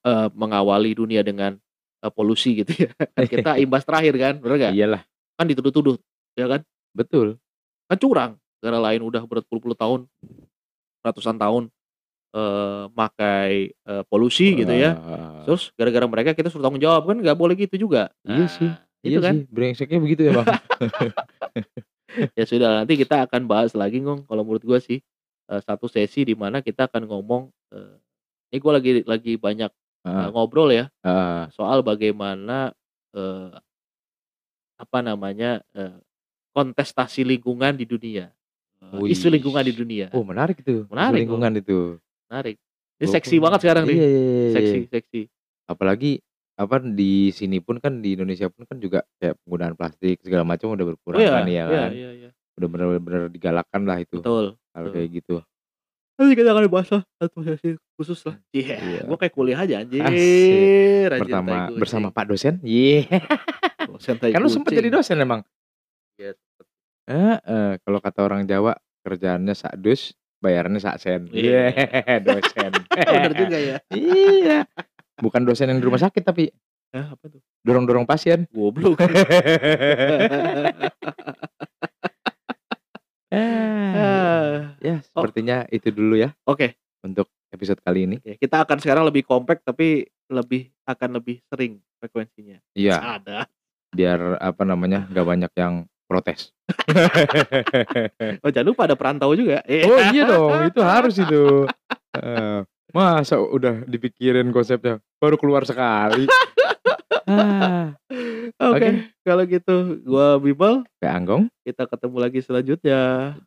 eh, 0.00 0.28
mengawali 0.32 0.94
dunia 0.94 1.20
dengan 1.20 1.56
eh, 2.00 2.12
polusi 2.12 2.62
gitu 2.62 2.86
ya. 2.86 2.90
Kan 3.16 3.26
kita 3.26 3.50
imbas 3.58 3.82
terakhir 3.84 4.14
kan, 4.16 4.34
bener 4.38 4.56
nggak? 4.56 4.72
Iyalah, 4.74 5.02
Kan 5.36 5.46
dituduh-tuduh, 5.48 5.96
ya 6.36 6.46
kan? 6.48 6.60
betul. 6.90 7.38
Kan 7.86 7.98
curang. 7.98 8.32
Negara 8.60 8.92
lain 8.92 9.00
udah 9.00 9.24
berpuluh-puluh 9.24 9.72
tahun, 9.74 10.04
ratusan 11.00 11.36
tahun 11.36 11.72
eh 12.30 12.84
makai 12.94 13.74
eh, 13.74 14.02
polusi 14.06 14.54
gitu 14.54 14.70
ya. 14.70 14.94
Wah. 14.94 15.42
Terus 15.48 15.74
gara-gara 15.74 16.06
mereka 16.06 16.30
kita 16.36 16.46
suruh 16.46 16.62
tanggung 16.62 16.78
jawab 16.78 17.08
kan 17.10 17.18
nggak 17.18 17.34
boleh 17.34 17.56
gitu 17.58 17.88
juga. 17.88 18.12
Iya 18.22 18.46
sih, 18.46 18.68
Nah, 18.70 18.78
Iya 19.00 19.08
itu 19.10 19.20
kan. 19.24 19.34
sih, 19.34 19.42
brengseknya 19.48 19.98
begitu 19.98 20.20
emang. 20.28 20.46
Ya 22.34 22.42
sudah 22.42 22.82
nanti 22.82 22.98
kita 22.98 23.22
akan 23.22 23.46
bahas 23.46 23.70
lagi 23.70 24.02
ngong 24.02 24.26
kalau 24.26 24.42
menurut 24.42 24.66
gua 24.66 24.82
sih 24.82 24.98
satu 25.46 25.86
sesi 25.86 26.26
di 26.26 26.34
mana 26.34 26.58
kita 26.58 26.90
akan 26.90 27.06
ngomong 27.06 27.50
eh, 27.70 27.94
ini 28.50 28.58
gua 28.58 28.82
lagi 28.82 29.06
lagi 29.06 29.38
banyak 29.38 29.70
Heeh, 30.04 30.26
ngobrol 30.32 30.72
ya 30.72 30.84
heeh. 31.04 31.52
soal 31.52 31.84
bagaimana 31.84 32.72
eh, 33.12 33.52
apa 34.80 34.98
namanya 35.04 35.60
eh, 35.76 35.96
kontestasi 36.56 37.22
lingkungan 37.22 37.76
di 37.76 37.84
dunia. 37.84 38.32
eee, 38.80 39.12
isu 39.12 39.28
lingkungan 39.28 39.60
di 39.68 39.74
dunia. 39.76 40.08
Oh 40.16 40.24
menarik 40.24 40.64
itu, 40.64 40.88
isu 40.88 40.90
Menarik 40.90 41.12
kok. 41.12 41.20
lingkungan 41.20 41.52
itu. 41.60 41.78
Menarik. 42.32 42.56
Ini 43.00 43.06
seksi 43.08 43.36
banget 43.40 43.60
sekarang 43.64 43.84
nih. 43.88 43.96
Iya 43.96 44.06
iya 44.08 44.20
iya 44.20 44.32
iya. 44.40 44.52
Seksi 44.56 44.78
seksi. 44.88 45.20
Apalagi, 45.68 46.12
apa, 46.56 46.76
di 46.82 47.30
sini 47.32 47.60
pun 47.62 47.76
kan, 47.78 48.00
di 48.02 48.16
Indonesia 48.16 48.48
pun 48.50 48.64
kan 48.68 48.76
juga 48.80 49.04
kayak 49.22 49.36
penggunaan 49.44 49.74
plastik 49.78 50.20
segala 50.24 50.44
macam 50.48 50.72
udah 50.74 50.84
Oh 50.84 50.90
berkurang 50.96 51.20
kan 51.22 51.44
ya? 51.46 51.52
Iya 51.52 51.64
kan. 51.68 51.90
iya 51.92 52.10
iya. 52.16 52.30
Udah 52.60 52.68
bener-bener 52.68 53.22
digalakkan 53.32 53.82
lah 53.88 53.98
itu, 54.02 54.20
Betul 54.20 54.46
hal 54.76 54.84
betul. 54.84 54.92
kayak 54.96 55.08
gitu. 55.22 55.36
Nanti 56.20 56.36
kita 56.36 56.52
akan 56.52 56.68
bahas 56.68 56.88
lah 56.92 57.02
satu 57.16 57.40
sesi 57.40 57.68
khusus 57.96 58.20
lah. 58.28 58.36
Iya, 58.52 58.76
Iya. 58.76 59.00
gua 59.08 59.16
kayak 59.16 59.32
kuliah 59.32 59.56
aja 59.56 59.80
anjir, 59.80 60.04
Asik. 60.04 61.24
Pertama 61.24 61.72
bersama. 61.72 62.12
Pak 62.12 62.28
dosen? 62.28 62.60
Ye. 62.60 63.08
Dosen 63.88 64.20
tai 64.20 64.28
Kan 64.28 64.44
lu 64.44 64.52
sempet 64.52 64.76
jadi 64.76 64.92
dosen 64.92 65.16
emang? 65.16 65.40
Iya 66.14 66.36
sempet. 66.36 66.66
Heeh, 67.08 67.70
kalau 67.80 67.98
kata 67.98 68.20
orang 68.20 68.44
Jawa, 68.44 68.76
kerjaannya 69.00 69.56
sakdus, 69.56 70.12
bayarannya 70.38 70.78
saksen. 70.78 71.32
Iya. 71.32 71.72
Ye, 71.72 72.16
dosen. 72.28 72.70
Bener 73.16 73.32
juga 73.32 73.56
ya. 73.56 73.76
Iya. 73.88 74.68
Bukan 75.16 75.42
dosen 75.42 75.72
yang 75.72 75.80
di 75.80 75.86
rumah 75.88 75.98
sakit 75.98 76.20
tapi 76.20 76.52
Hah, 76.92 77.16
apa 77.16 77.24
tuh? 77.26 77.40
dorong-dorong 77.64 78.04
pasien. 78.04 78.44
Goblok. 78.52 79.00
Ah. 84.30 84.78
ya 84.78 84.96
Oh. 85.12 85.22
sepertinya 85.22 85.66
itu 85.68 85.90
dulu 85.90 86.14
ya 86.14 86.30
Oke. 86.46 86.78
untuk 87.02 87.26
episode 87.50 87.82
kali 87.82 88.06
ini. 88.06 88.16
Oke, 88.22 88.38
kita 88.38 88.62
akan 88.62 88.78
sekarang 88.78 89.02
lebih 89.02 89.26
kompak 89.26 89.66
tapi 89.66 90.06
lebih 90.30 90.70
akan 90.86 91.18
lebih 91.18 91.42
sering 91.50 91.82
frekuensinya. 91.98 92.62
Iya, 92.72 93.18
Ada. 93.18 93.50
biar 93.90 94.38
apa 94.38 94.62
namanya, 94.62 95.10
nggak 95.10 95.26
banyak 95.26 95.52
yang 95.58 95.74
protes. 96.06 96.54
Oh 98.42 98.50
jangan 98.50 98.68
lupa 98.70 98.86
ada 98.86 98.94
perantau 98.94 99.34
juga. 99.34 99.62
Oh 99.66 99.98
iya 100.10 100.22
dong, 100.26 100.70
itu 100.70 100.80
harus 100.80 101.18
itu. 101.18 101.66
Heeh. 102.14 102.62
Masa 102.90 103.38
udah 103.38 103.86
dipikirin 103.86 104.50
konsepnya, 104.50 104.98
baru 105.18 105.34
keluar 105.34 105.66
sekali. 105.66 106.26
Ah, 107.30 107.94
Oke, 108.60 108.76
Oke. 108.76 108.90
kalau 109.24 109.42
gitu 109.44 109.74
gua 110.04 110.36
Bibel, 110.40 110.84
Kayak 111.00 111.14
Anggong, 111.20 111.44
kita 111.64 111.84
ketemu 111.88 112.16
lagi 112.20 112.40
selanjutnya. 112.40 113.00